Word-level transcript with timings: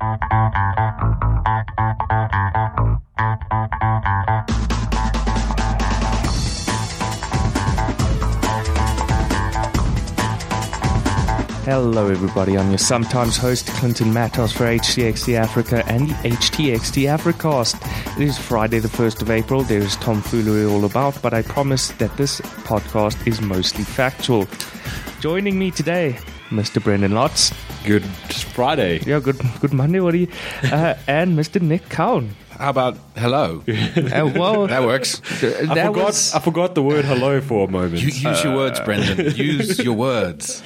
Hello, 0.00 0.16
everybody. 12.08 12.56
I'm 12.56 12.70
your 12.70 12.78
sometimes 12.78 13.36
host, 13.36 13.66
Clinton 13.66 14.14
Matos, 14.14 14.52
for 14.52 14.64
HTXT 14.64 15.34
Africa 15.34 15.84
and 15.86 16.08
the 16.08 16.14
HTXT 16.14 17.14
Africast. 17.14 17.76
It 18.18 18.26
is 18.26 18.38
Friday, 18.38 18.78
the 18.78 18.88
1st 18.88 19.20
of 19.20 19.30
April. 19.30 19.64
There 19.64 19.80
is 19.80 19.96
tomfoolery 19.96 20.64
all 20.64 20.86
about, 20.86 21.20
but 21.20 21.34
I 21.34 21.42
promise 21.42 21.90
that 21.92 22.16
this 22.16 22.40
podcast 22.40 23.26
is 23.26 23.42
mostly 23.42 23.84
factual. 23.84 24.48
Joining 25.20 25.58
me 25.58 25.70
today, 25.70 26.18
Mr. 26.48 26.82
Brendyn 26.82 27.12
Lotz. 27.12 27.52
Good 27.84 28.04
Friday. 28.04 29.00
Yeah, 29.06 29.20
good 29.20 29.40
good 29.60 29.72
Monday, 29.72 30.00
what 30.00 30.14
are 30.14 30.18
you? 30.18 30.28
Uh, 30.64 30.94
and 31.06 31.36
Mr. 31.38 31.60
Nick 31.60 31.88
Cowan. 31.88 32.34
How 32.50 32.70
about 32.70 32.98
hello? 33.16 33.62
Uh, 33.66 34.30
well, 34.34 34.66
That 34.74 34.82
works. 34.84 35.20
I 35.42 35.46
that 35.74 35.86
forgot, 35.86 35.96
was, 35.96 36.34
I 36.34 36.40
forgot 36.40 36.74
the 36.74 36.82
word 36.82 37.06
hello 37.06 37.40
for 37.40 37.66
a 37.66 37.70
moment. 37.70 38.02
You, 38.02 38.08
use 38.08 38.44
your 38.44 38.54
words, 38.54 38.78
Brendyn. 38.80 39.34
Use 39.36 39.78
your 39.78 39.94
words. 39.94 40.62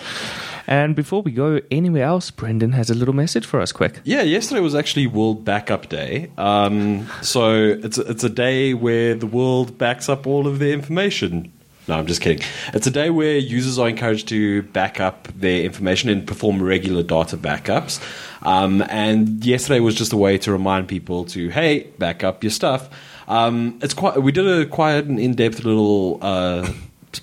and 0.66 0.96
before 0.96 1.22
we 1.22 1.30
go 1.30 1.60
anywhere 1.70 2.02
else, 2.02 2.32
Brendyn 2.32 2.72
has 2.74 2.90
a 2.90 2.94
little 2.94 3.14
message 3.14 3.46
for 3.46 3.60
us, 3.60 3.70
quick. 3.70 4.00
yeah, 4.02 4.22
yesterday 4.22 4.60
was 4.60 4.74
actually 4.74 5.06
World 5.06 5.44
Backup 5.44 5.88
Day. 5.88 6.32
Um, 6.36 7.06
so 7.22 7.52
it's 7.80 7.96
it's 7.98 8.24
a 8.24 8.28
day 8.30 8.74
where 8.74 9.14
the 9.14 9.28
world 9.28 9.78
backs 9.78 10.08
up 10.08 10.26
all 10.26 10.48
of 10.48 10.58
their 10.58 10.72
information. 10.72 11.52
No, 11.86 11.96
I'm 11.96 12.06
just 12.06 12.20
kidding. 12.20 12.44
It's 12.72 12.86
a 12.86 12.90
day 12.90 13.10
where 13.10 13.36
users 13.36 13.78
are 13.78 13.88
encouraged 13.88 14.28
to 14.28 14.62
back 14.62 15.00
up 15.00 15.28
their 15.36 15.62
information 15.62 16.08
and 16.08 16.26
perform 16.26 16.62
regular 16.62 17.02
data 17.02 17.36
backups. 17.36 18.00
Um, 18.42 18.82
and 18.88 19.44
yesterday 19.44 19.80
was 19.80 19.94
just 19.94 20.12
a 20.12 20.16
way 20.16 20.38
to 20.38 20.52
remind 20.52 20.88
people 20.88 21.26
to, 21.26 21.48
hey, 21.50 21.84
back 21.98 22.24
up 22.24 22.42
your 22.42 22.50
stuff. 22.50 22.88
Um, 23.28 23.78
it's 23.82 23.94
quite. 23.94 24.22
We 24.22 24.32
did 24.32 24.46
a 24.46 24.66
quite 24.66 25.04
an 25.04 25.18
in-depth 25.18 25.64
little 25.64 26.18
uh, 26.20 26.70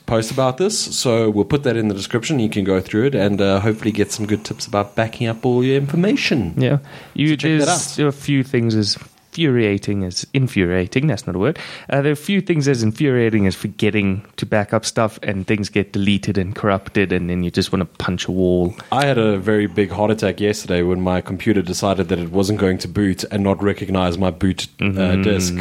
post 0.05 0.31
about 0.31 0.57
this, 0.57 0.77
so 0.97 1.29
we'll 1.29 1.45
put 1.45 1.63
that 1.63 1.77
in 1.77 1.89
the 1.89 1.93
description. 1.93 2.39
You 2.39 2.49
can 2.49 2.63
go 2.63 2.81
through 2.81 3.07
it 3.07 3.15
and 3.15 3.39
uh, 3.39 3.59
hopefully 3.59 3.91
get 3.91 4.11
some 4.11 4.25
good 4.25 4.43
tips 4.43 4.65
about 4.65 4.95
backing 4.95 5.27
up 5.27 5.45
all 5.45 5.63
your 5.63 5.77
information. 5.77 6.53
Yeah, 6.57 6.79
you 7.13 7.37
check 7.37 7.59
that 7.59 7.65
there's 7.67 7.99
a 7.99 8.11
few 8.11 8.43
things 8.43 8.75
as 8.75 8.97
infuriating 9.31 10.03
as 10.03 10.27
infuriating. 10.33 11.07
That's 11.07 11.25
not 11.25 11.35
a 11.35 11.39
word. 11.39 11.57
Uh, 11.89 12.01
there 12.01 12.11
are 12.11 12.13
a 12.13 12.15
few 12.15 12.41
things 12.41 12.67
as 12.67 12.83
infuriating 12.83 13.47
as 13.47 13.55
forgetting 13.55 14.25
to 14.35 14.45
back 14.45 14.73
up 14.73 14.85
stuff, 14.85 15.19
and 15.23 15.47
things 15.47 15.69
get 15.69 15.93
deleted 15.93 16.37
and 16.37 16.53
corrupted, 16.53 17.13
and 17.13 17.29
then 17.29 17.43
you 17.43 17.49
just 17.51 17.71
want 17.71 17.81
to 17.81 18.03
punch 18.03 18.27
a 18.27 18.31
wall. 18.31 18.75
I 18.91 19.05
had 19.05 19.17
a 19.17 19.37
very 19.37 19.67
big 19.67 19.89
heart 19.89 20.11
attack 20.11 20.41
yesterday 20.41 20.81
when 20.81 21.01
my 21.01 21.21
computer 21.21 21.61
decided 21.61 22.09
that 22.09 22.19
it 22.19 22.31
wasn't 22.31 22.59
going 22.59 22.77
to 22.79 22.87
boot 22.87 23.23
and 23.31 23.43
not 23.43 23.63
recognize 23.63 24.17
my 24.17 24.31
boot 24.31 24.67
uh, 24.81 25.15
disk. 25.15 25.55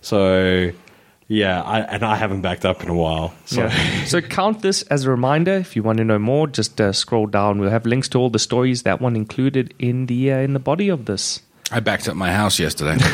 So, 0.00 0.70
yeah, 1.26 1.60
I, 1.62 1.80
and 1.80 2.04
I 2.04 2.14
haven't 2.14 2.42
backed 2.42 2.64
up 2.64 2.82
in 2.84 2.88
a 2.88 2.94
while. 2.94 3.34
So, 3.46 3.64
Yeah. 3.64 4.04
so 4.04 4.20
count 4.20 4.62
this 4.62 4.82
as 4.82 5.04
a 5.04 5.10
reminder. 5.10 5.54
If 5.54 5.74
you 5.74 5.82
want 5.82 5.98
to 5.98 6.04
know 6.04 6.18
more, 6.20 6.46
just 6.46 6.80
uh, 6.80 6.92
scroll 6.92 7.26
down. 7.26 7.58
We'll 7.58 7.70
have 7.70 7.84
links 7.84 8.08
to 8.10 8.18
all 8.18 8.30
the 8.30 8.38
stories. 8.38 8.84
That 8.84 9.00
one 9.00 9.16
included 9.16 9.74
in 9.78 10.06
the 10.06 10.32
uh, 10.32 10.36
in 10.38 10.52
the 10.52 10.60
body 10.60 10.88
of 10.88 11.06
this. 11.06 11.42
I 11.70 11.80
backed 11.80 12.08
up 12.08 12.16
my 12.16 12.32
house 12.32 12.58
yesterday. 12.58 12.96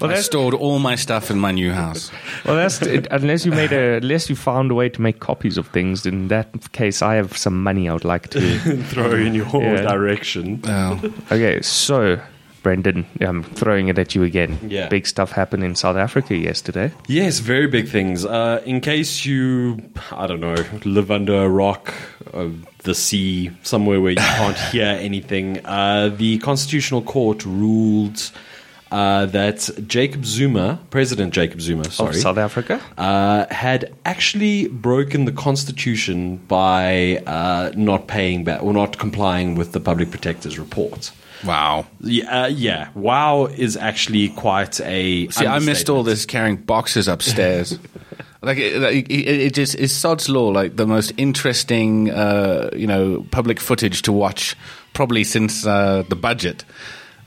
Well, 0.00 0.10
I 0.10 0.20
stored 0.20 0.54
all 0.54 0.78
my 0.78 0.94
stuff 0.96 1.30
in 1.30 1.38
my 1.38 1.50
new 1.52 1.72
house. 1.72 2.10
well, 2.44 2.56
that's 2.56 2.80
unless 3.10 3.44
you 3.44 3.52
made 3.52 3.72
a 3.72 3.96
unless 3.96 4.28
you 4.30 4.36
found 4.36 4.70
a 4.70 4.74
way 4.74 4.88
to 4.88 5.00
make 5.02 5.18
copies 5.20 5.58
of 5.58 5.66
things. 5.68 6.06
In 6.06 6.28
that 6.28 6.72
case, 6.72 7.02
I 7.02 7.14
have 7.14 7.36
some 7.36 7.62
money 7.62 7.88
I 7.88 7.92
would 7.92 8.04
like 8.04 8.28
to. 8.30 8.40
throw 8.90 9.14
in 9.14 9.34
your 9.34 9.46
Yeah. 9.62 9.82
direction. 9.82 10.60
Well, 10.64 11.00
Okay, 11.32 11.60
so 11.62 12.18
Brendyn, 12.62 13.04
I'm 13.20 13.42
throwing 13.42 13.88
it 13.88 13.98
at 13.98 14.14
you 14.14 14.22
again. 14.24 14.58
Yeah. 14.68 14.88
Big 14.88 15.06
stuff 15.06 15.32
happened 15.32 15.64
in 15.64 15.74
South 15.74 15.96
Africa 15.96 16.34
yesterday. 16.36 16.90
Yes, 17.08 17.38
very 17.40 17.66
big 17.66 17.88
things. 17.88 18.24
Uh, 18.24 18.60
in 18.66 18.80
case 18.80 19.24
you, 19.24 19.78
I 20.12 20.26
don't 20.26 20.40
know, 20.40 20.56
live 20.84 21.10
under 21.10 21.44
a 21.44 21.48
rock, 21.48 21.92
uh, 22.34 22.48
the 22.88 22.94
sea, 22.94 23.50
somewhere 23.62 24.00
where 24.00 24.12
you 24.12 24.16
can't 24.16 24.58
hear 24.72 24.86
anything, 24.86 25.64
uh, 25.66 26.08
the 26.08 26.38
Constitutional 26.38 27.02
Court 27.02 27.44
ruled 27.44 28.32
uh, 28.90 29.26
that 29.26 29.68
Jacob 29.86 30.24
Zuma, 30.24 30.80
President 30.88 31.34
Jacob 31.34 31.60
Zuma, 31.60 31.84
sorry, 31.90 32.16
Of 32.16 32.16
South 32.16 32.38
Africa? 32.38 32.80
uh, 32.96 33.44
had 33.52 33.94
actually 34.06 34.68
broken 34.68 35.26
the 35.26 35.32
constitution 35.32 36.38
by 36.48 37.22
uh, 37.26 37.70
not 37.76 38.08
paying 38.08 38.44
back 38.44 38.62
or 38.62 38.72
not 38.72 38.96
complying 38.98 39.54
with 39.54 39.72
the 39.72 39.80
public 39.80 40.10
protector's 40.10 40.58
report. 40.58 41.12
Wow. 41.44 41.86
Yeah, 42.00 42.42
uh, 42.42 42.46
yeah. 42.46 42.90
Wow 42.94 43.46
is 43.46 43.76
actually 43.76 44.28
quite 44.30 44.80
a. 44.80 45.28
See, 45.28 45.46
I 45.46 45.58
missed 45.58 45.88
all 45.88 46.02
this 46.02 46.26
carrying 46.26 46.56
boxes 46.56 47.08
upstairs. 47.08 47.78
like 48.42 48.58
it, 48.58 48.80
like, 48.80 49.10
it, 49.10 49.28
it 49.28 49.54
just 49.54 49.74
is 49.74 49.94
Sod's 49.94 50.28
Law, 50.28 50.48
like 50.48 50.76
the 50.76 50.86
most 50.86 51.12
interesting, 51.16 52.10
uh, 52.10 52.70
you 52.74 52.86
know, 52.86 53.26
public 53.30 53.60
footage 53.60 54.02
to 54.02 54.12
watch 54.12 54.56
probably 54.92 55.24
since 55.24 55.66
uh, 55.66 56.02
the 56.08 56.16
budget. 56.16 56.64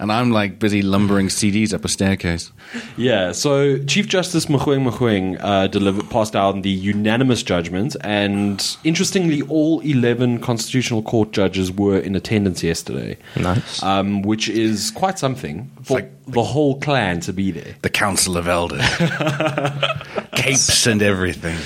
And 0.02 0.12
I'm 0.12 0.32
like 0.32 0.58
busy 0.60 0.82
lumbering 0.82 1.28
CDs 1.40 1.74
up 1.74 1.86
a 1.86 1.88
staircase. 1.88 2.52
Yeah, 2.98 3.32
so 3.32 3.78
Chief 3.86 4.08
Justice 4.08 4.48
Mogoeng 4.48 4.84
Mogoeng 4.90 5.38
uh, 5.40 5.68
delivered, 5.68 6.10
passed 6.10 6.36
out 6.36 6.62
the 6.64 6.70
unanimous 6.72 7.44
judgment, 7.44 7.96
and 8.02 8.78
interestingly, 8.84 9.44
all 9.44 9.80
11 9.82 10.40
Constitutional 10.40 11.04
Court 11.04 11.32
judges 11.32 11.72
were 11.72 12.00
in 12.00 12.16
attendance 12.16 12.64
yesterday. 12.64 13.16
Nice. 13.36 13.82
Um, 13.84 14.24
which 14.24 14.50
is 14.50 14.92
quite 14.92 15.20
something 15.20 15.70
for 15.84 16.00
like- 16.00 16.12
the 16.26 16.44
whole 16.44 16.80
clan 16.80 17.20
to 17.22 17.32
be 17.34 17.52
there. 17.52 17.76
The 17.84 17.90
Council 17.90 18.38
of 18.38 18.48
Elders, 18.48 18.82
capes 20.36 20.88
and 20.88 21.02
everything. 21.02 21.58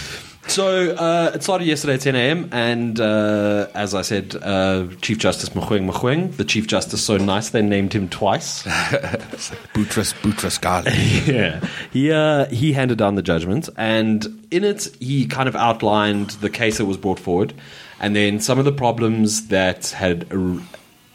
So 0.47 0.91
uh, 0.95 1.31
it 1.33 1.43
started 1.43 1.65
yesterday 1.65 1.95
at 1.95 2.01
10 2.01 2.15
a.m. 2.15 2.49
and 2.51 2.99
uh, 2.99 3.67
as 3.73 3.95
I 3.95 4.03
said, 4.03 4.35
uh, 4.41 4.87
Chief 5.01 5.17
Justice 5.17 5.49
Mogoeng 5.49 5.89
Mogoeng, 5.89 6.37
the 6.37 6.45
Chief 6.45 6.67
Justice, 6.67 7.03
so 7.03 7.17
nice 7.17 7.49
they 7.49 7.61
named 7.61 7.93
him 7.93 8.07
twice. 8.09 8.63
Boutros 9.73 10.13
Boutros 10.21 10.59
Ghali. 10.59 11.27
yeah, 11.27 11.67
he 11.91 12.11
uh, 12.11 12.45
he 12.45 12.73
handed 12.73 12.97
down 12.97 13.15
the 13.15 13.21
judgment, 13.23 13.69
and 13.75 14.47
in 14.51 14.63
it 14.63 14.95
he 14.99 15.25
kind 15.25 15.49
of 15.49 15.55
outlined 15.55 16.29
the 16.41 16.49
case 16.49 16.77
that 16.77 16.85
was 16.85 16.97
brought 16.97 17.19
forward, 17.19 17.53
and 17.99 18.15
then 18.15 18.39
some 18.39 18.59
of 18.59 18.65
the 18.65 18.71
problems 18.71 19.47
that 19.47 19.87
had 19.87 20.31
ar- 20.31 20.61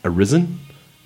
arisen 0.04 0.58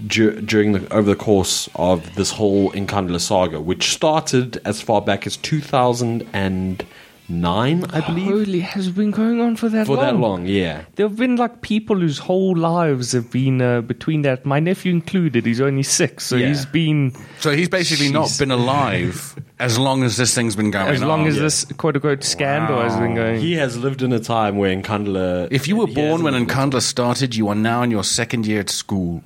dur- 0.06 0.40
during 0.40 0.72
the 0.72 0.92
over 0.92 1.08
the 1.08 1.16
course 1.16 1.68
of 1.74 2.14
this 2.14 2.32
whole 2.32 2.72
Nkandla 2.72 3.20
saga, 3.20 3.60
which 3.60 3.90
started 3.90 4.60
as 4.64 4.80
far 4.80 5.02
back 5.02 5.26
as 5.26 5.36
two 5.36 5.60
thousand 5.60 6.26
and 6.32 6.84
nine, 7.28 7.84
I 7.90 8.00
believe. 8.00 8.26
Holy, 8.26 8.60
has 8.60 8.88
it 8.88 8.94
been 8.94 9.10
going 9.10 9.40
on 9.40 9.56
for 9.56 9.68
that 9.70 9.86
For 9.86 9.96
long? 9.96 10.04
that 10.04 10.16
long, 10.16 10.46
yeah. 10.46 10.84
There 10.96 11.08
have 11.08 11.16
been 11.16 11.36
like 11.36 11.62
people 11.62 11.96
whose 11.98 12.18
whole 12.18 12.56
lives 12.56 13.12
have 13.12 13.30
been 13.30 13.60
uh, 13.62 13.80
between 13.80 14.22
that. 14.22 14.44
My 14.44 14.60
nephew 14.60 14.92
included. 14.92 15.46
He's 15.46 15.60
only 15.60 15.82
six, 15.82 16.24
so 16.26 16.36
Yeah. 16.36 16.48
he's 16.48 16.66
been 16.66 17.12
So 17.40 17.50
he's 17.52 17.68
basically 17.68 18.10
not 18.10 18.30
been 18.38 18.50
alive 18.50 19.36
as 19.58 19.78
long 19.78 20.02
as 20.02 20.16
this 20.16 20.34
thing's 20.34 20.56
been 20.56 20.70
going 20.70 20.88
as 20.88 21.02
long 21.02 21.22
on. 21.22 21.26
as 21.28 21.36
this 21.38 21.64
quote 21.76 21.96
unquote 21.96 22.24
scandal 22.24 22.80
has 22.82 22.96
been 22.96 23.14
going. 23.14 23.40
He 23.40 23.54
has 23.54 23.76
lived 23.76 24.02
in 24.02 24.12
a 24.12 24.20
time 24.20 24.56
where 24.58 24.74
Nkandla. 24.76 25.48
If 25.50 25.66
you 25.68 25.76
were 25.76 25.86
born 25.86 26.22
when 26.22 26.34
hasn't- 26.34 26.50
Nkandla 26.50 26.82
started, 26.82 27.34
you 27.34 27.48
are 27.48 27.54
now 27.54 27.82
in 27.82 27.90
your 27.90 28.04
second 28.04 28.46
year 28.46 28.60
at 28.60 28.70
school. 28.70 29.22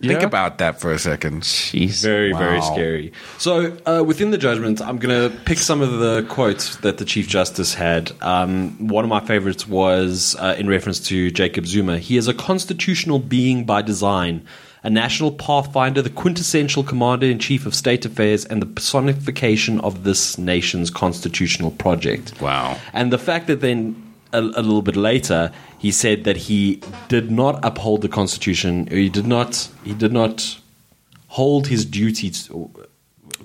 Think 0.00 0.20
Yeah. 0.20 0.26
about 0.26 0.58
that 0.58 0.80
for 0.80 0.92
a 0.92 0.98
second. 0.98 1.42
Jeez. 1.42 2.02
Very, 2.02 2.32
very 2.32 2.58
Wow. 2.58 2.72
scary. 2.72 3.12
So, 3.38 3.72
uh, 3.86 4.02
within 4.04 4.30
the 4.32 4.38
judgment, 4.38 4.80
I'm 4.80 4.98
going 4.98 5.30
to 5.30 5.36
pick 5.44 5.58
some 5.58 5.80
of 5.80 5.98
the 6.00 6.24
quotes 6.28 6.76
that 6.78 6.98
the 6.98 7.04
Chief 7.04 7.28
Justice 7.28 7.74
had. 7.74 8.10
Um, 8.20 8.88
one 8.88 9.04
of 9.04 9.08
my 9.08 9.20
favorites 9.20 9.68
was 9.68 10.34
uh, 10.40 10.56
in 10.58 10.68
reference 10.68 10.98
to 11.10 11.30
Jacob 11.30 11.66
Zuma. 11.66 11.98
He 11.98 12.16
is 12.16 12.26
a 12.28 12.34
constitutional 12.34 13.18
being 13.20 13.64
by 13.64 13.82
design, 13.82 14.42
a 14.82 14.90
national 14.90 15.30
pathfinder, 15.30 16.02
the 16.02 16.10
quintessential 16.10 16.82
commander 16.82 17.26
in 17.26 17.38
chief 17.38 17.64
of 17.64 17.72
state 17.74 18.04
affairs, 18.04 18.44
and 18.44 18.60
the 18.60 18.66
personification 18.66 19.78
of 19.80 20.02
this 20.02 20.38
nation's 20.38 20.90
constitutional 20.90 21.70
project. 21.70 22.32
Wow. 22.40 22.78
And 22.92 23.12
the 23.12 23.18
fact 23.18 23.46
that 23.46 23.60
then 23.60 23.94
a, 24.32 24.38
a 24.40 24.62
little 24.62 24.82
bit 24.82 24.96
later 24.96 25.52
he 25.82 25.90
said 25.90 26.18
that 26.24 26.36
he 26.48 26.80
did 27.08 27.30
not 27.30 27.54
uphold 27.64 28.02
the 28.02 28.08
constitution, 28.20 28.86
he 28.86 29.08
did 29.18 29.26
not 29.26 29.68
he 29.84 29.94
did 30.04 30.12
not 30.12 30.58
hold 31.38 31.66
his 31.66 31.84
duty 31.84 32.30
to 32.30 32.70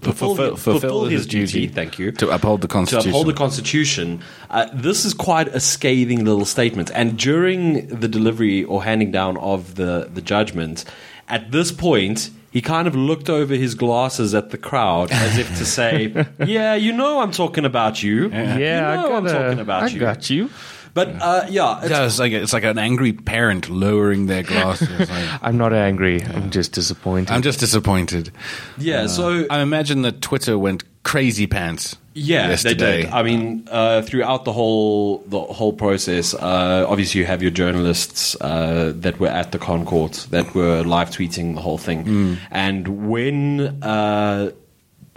fulfill, 0.01 0.35
fulfill- 0.35 0.55
fulfill 0.55 1.05
his, 1.05 1.11
his 1.21 1.27
duty, 1.27 1.61
duty 1.61 1.67
Thank 1.73 1.97
you 1.99 2.11
to 2.21 2.29
uphold 2.29 2.61
the 2.61 2.67
constitution. 2.67 3.03
to 3.03 3.09
uphold 3.09 3.27
the 3.27 3.33
Constitution. 3.45 4.21
Uh, 4.49 4.67
this 4.73 5.05
is 5.05 5.13
quite 5.13 5.47
a 5.47 5.59
scathing 5.59 6.23
little 6.25 6.45
statement. 6.45 6.91
And 6.93 7.17
during 7.17 7.87
the 7.87 8.07
delivery 8.07 8.63
or 8.63 8.83
handing 8.83 9.11
down 9.11 9.37
of 9.37 9.75
the, 9.75 10.09
the 10.13 10.21
judgment, 10.21 10.85
at 11.27 11.51
this 11.51 11.71
point, 11.71 12.29
he 12.51 12.61
kind 12.61 12.87
of 12.87 12.95
looked 12.95 13.29
over 13.29 13.55
his 13.55 13.73
glasses 13.75 14.35
at 14.35 14.51
the 14.51 14.57
crowd 14.57 15.11
as 15.11 15.37
if 15.39 15.47
to 15.57 15.65
say, 15.65 16.25
Yeah, 16.45 16.75
you 16.75 16.91
know 16.93 17.19
I'm 17.21 17.31
talking 17.31 17.65
about 17.65 18.03
you. 18.03 18.29
Yeah, 18.29 18.57
you 18.57 18.81
know 18.81 19.13
I 19.13 19.17
I'm 19.17 19.25
talking 19.25 19.59
about 19.59 19.83
I 19.83 19.87
you. 19.87 19.99
got 19.99 20.29
you. 20.29 20.49
But 20.97 21.21
uh, 21.21 21.45
yeah, 21.47 21.79
it's, 21.81 21.89
Yeah, 21.91 22.05
it's 22.05 22.17
like 22.17 22.31
it's 22.31 22.53
like 22.53 22.63
an 22.63 22.79
angry 22.79 23.13
parent 23.13 23.69
lowering 23.69 24.25
their 24.25 24.41
glasses. 24.41 24.89
Like, 25.07 25.29
I'm 25.43 25.55
not 25.55 25.71
angry. 25.71 26.23
I'm 26.23 26.49
just 26.49 26.71
disappointed. 26.71 27.29
I'm 27.29 27.43
just 27.43 27.59
disappointed. 27.59 28.31
yeah. 28.79 29.05
so 29.05 29.45
I 29.51 29.61
imagine 29.61 30.01
that 30.01 30.23
Twitter 30.23 30.57
went 30.57 30.83
crazy 31.03 31.45
pants. 31.45 31.97
Yeah, 32.15 32.49
yesterday. 32.49 32.73
they 32.73 33.01
did. 33.03 33.11
I 33.11 33.21
mean, 33.21 33.67
uh, 33.69 34.01
throughout 34.01 34.43
the 34.45 34.51
whole 34.53 35.19
the 35.27 35.39
whole 35.39 35.71
process, 35.71 36.33
uh, 36.33 36.87
obviously 36.89 37.21
you 37.21 37.27
have 37.27 37.43
your 37.43 37.51
journalists 37.51 38.35
uh, 38.41 38.91
that 38.95 39.19
were 39.19 39.27
at 39.27 39.51
the 39.51 39.59
ConCourt 39.59 40.29
that 40.29 40.55
were 40.55 40.81
live 40.81 41.11
tweeting 41.11 41.53
the 41.53 41.61
whole 41.61 41.77
thing, 41.77 42.39
and 42.49 43.07
when 43.07 43.83
uh, 43.83 44.49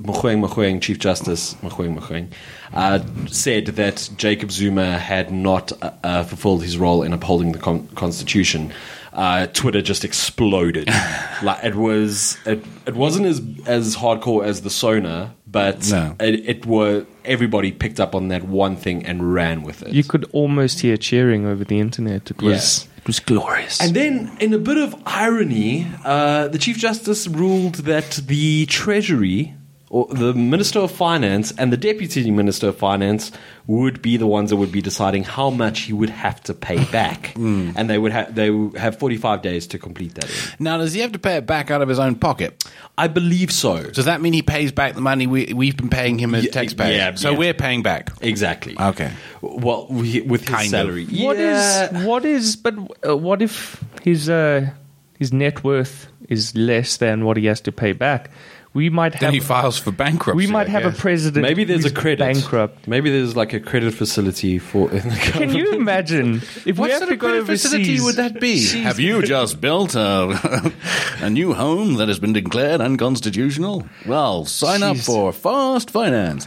Mogoeng 0.03 0.47
Mogoeng, 0.47 0.81
Chief 0.82 0.99
Justice 0.99 1.55
Mogoeng 1.62 1.99
Mogoeng, 1.99 2.29
uh, 2.72 3.00
said 3.26 3.67
that 3.67 4.08
Jacob 4.17 4.50
Zuma 4.50 4.99
had 4.99 5.32
not 5.32 5.72
uh, 5.82 5.90
uh, 6.05 6.25
fulfilled 6.25 6.62
his 6.62 6.78
role 6.78 7.02
in 7.02 7.12
upholding 7.12 7.52
the 7.52 7.58
con- 7.58 7.87
Constitution. 7.96 8.72
Uh, 9.12 9.49
Twitter 9.49 9.82
just 9.82 10.05
exploded. 10.05 10.87
like 11.43 11.64
it 11.64 11.75
was, 11.75 12.38
it, 12.46 12.64
it 12.87 12.94
wasn't 12.94 13.26
as 13.26 13.43
as 13.67 13.96
hardcore 13.96 14.44
as 14.44 14.62
the 14.62 14.70
Sona, 14.70 15.34
but 15.49 15.90
No. 15.90 16.14
it, 16.20 16.49
it 16.49 16.67
were 16.67 17.05
everybody 17.25 17.72
picked 17.72 17.99
up 17.99 18.14
on 18.14 18.28
that 18.28 18.44
one 18.44 18.76
thing 18.76 19.05
and 19.05 19.34
ran 19.34 19.62
with 19.64 19.82
it. 19.82 19.93
you 19.93 20.05
could 20.05 20.28
almost 20.32 20.78
hear 20.81 20.96
cheering 20.96 21.44
over 21.44 21.64
the 21.64 21.81
internet. 21.81 22.31
It 22.31 22.40
was 22.40 22.87
it 22.99 23.06
was 23.08 23.19
glorious. 23.19 23.81
and 23.81 23.96
then, 23.96 24.31
in 24.40 24.55
a 24.55 24.58
bit 24.58 24.76
of 24.78 24.94
irony, 25.06 25.88
uh, 26.05 26.46
the 26.46 26.58
Chief 26.58 26.78
Justice 26.78 27.26
ruled 27.26 27.76
that 27.87 28.20
the 28.26 28.67
Treasury, 28.67 29.55
or 29.93 30.07
the 30.07 30.33
Minister 30.35 30.79
of 30.79 30.93
Finance, 30.93 31.51
and 31.59 31.73
the 31.73 31.77
Deputy 31.77 32.31
Minister 32.31 32.69
of 32.69 32.77
Finance 32.79 33.33
would 33.67 34.01
be 34.01 34.17
the 34.17 34.27
ones 34.27 34.51
that 34.51 34.57
would 34.57 34.71
be 34.71 34.81
deciding 34.81 35.25
how 35.25 35.51
much 35.51 35.81
he 35.81 35.93
would 35.93 36.11
have 36.11 36.41
to 36.45 36.55
pay 36.55 36.83
back, 36.93 37.35
and 37.37 37.91
they 37.91 37.99
would 37.99 38.13
have 38.13 38.33
they 38.35 38.51
would 38.51 38.77
have 38.79 38.99
forty 38.99 39.17
five 39.17 39.43
days 39.43 39.67
to 39.67 39.79
complete 39.81 40.15
that. 40.15 40.25
In. 40.31 40.65
Now, 40.65 40.79
does 40.79 40.93
he 40.93 41.01
have 41.01 41.11
to 41.13 41.19
pay 41.19 41.37
it 41.39 41.47
back 41.47 41.71
out 41.73 41.83
of 41.83 41.89
his 41.89 41.99
own 41.99 42.15
pocket? 42.15 42.65
I 42.97 43.09
believe 43.09 43.51
so. 43.51 43.83
Does 43.83 44.05
that 44.05 44.21
mean 44.21 44.33
he 44.33 44.43
pays 44.43 44.71
back 44.71 44.95
the 44.95 45.01
money 45.01 45.27
we, 45.27 45.53
we've 45.55 45.77
been 45.77 45.89
paying 45.91 46.19
him 46.19 46.35
as 46.37 46.45
Yeah, 46.45 46.51
taxpayers? 46.53 46.97
yeah, 46.97 47.15
so 47.17 47.33
yeah. 47.33 47.39
we're 47.39 47.55
paying 47.55 47.83
back. 47.83 48.11
Exactly. 48.21 48.77
Okay. 48.79 49.11
Well, 49.41 49.87
we- 49.91 50.21
with 50.21 50.43
his 50.43 50.51
Kind 50.51 50.65
of. 50.67 50.71
salary, 50.71 51.07
What 51.07 51.37
is 51.37 51.59
Yeah. 51.93 52.05
what 52.07 52.25
is 52.25 52.55
but 52.57 52.75
uh, 53.09 53.17
what 53.17 53.43
if 53.43 53.83
his 54.03 54.29
uh, 54.31 54.71
his 55.19 55.33
net 55.33 55.65
worth 55.65 56.07
is 56.29 56.55
less 56.55 56.99
than 56.99 57.25
what 57.25 57.37
he 57.37 57.47
has 57.47 57.61
to 57.63 57.73
pay 57.73 57.91
back? 57.93 58.31
We 58.72 58.88
might 58.88 59.14
Then 59.14 59.22
have 59.22 59.32
he 59.34 59.40
files 59.40 59.78
for 59.78 59.90
bankruptcy. 59.90 60.46
we 60.46 60.52
might 60.52 60.69
I 60.69 60.70
have 60.70 60.84
a 60.87 60.93
president. 60.96 61.43
Maybe 61.43 61.64
there's 61.64 61.84
a 61.84 61.90
credit. 61.93 62.20
bankrupt. 62.20 62.87
Maybe 62.87 63.11
there's 63.11 63.34
like 63.34 63.52
a 63.52 63.58
credit 63.58 63.93
facility 63.94 64.61
for. 64.61 64.88
In 64.93 65.08
the 65.08 65.17
Can 65.17 65.52
you 65.52 65.72
imagine 65.72 66.37
if 66.64 66.78
What 66.78 66.87
we 66.87 66.90
have 66.93 66.99
sort 67.00 67.08
to 67.08 67.14
of 67.14 67.19
go 67.19 67.26
credit 67.26 67.40
overseas? 67.43 67.62
facility 67.72 68.00
would 68.00 68.14
that 68.17 68.38
be? 68.40 68.58
Jeez. 68.61 68.82
Have 68.82 69.00
you 69.00 69.22
just 69.22 69.61
built 69.61 69.96
a, 69.96 70.72
a 71.20 71.28
new 71.28 71.52
home 71.52 71.94
that 71.94 72.06
has 72.06 72.20
been 72.20 72.32
declared 72.32 72.81
unconstitutional? 72.81 73.87
Well, 74.06 74.44
sign 74.44 74.84
up 74.84 74.99
for 74.99 75.32
Fast 75.32 75.90
Finance. 75.90 76.46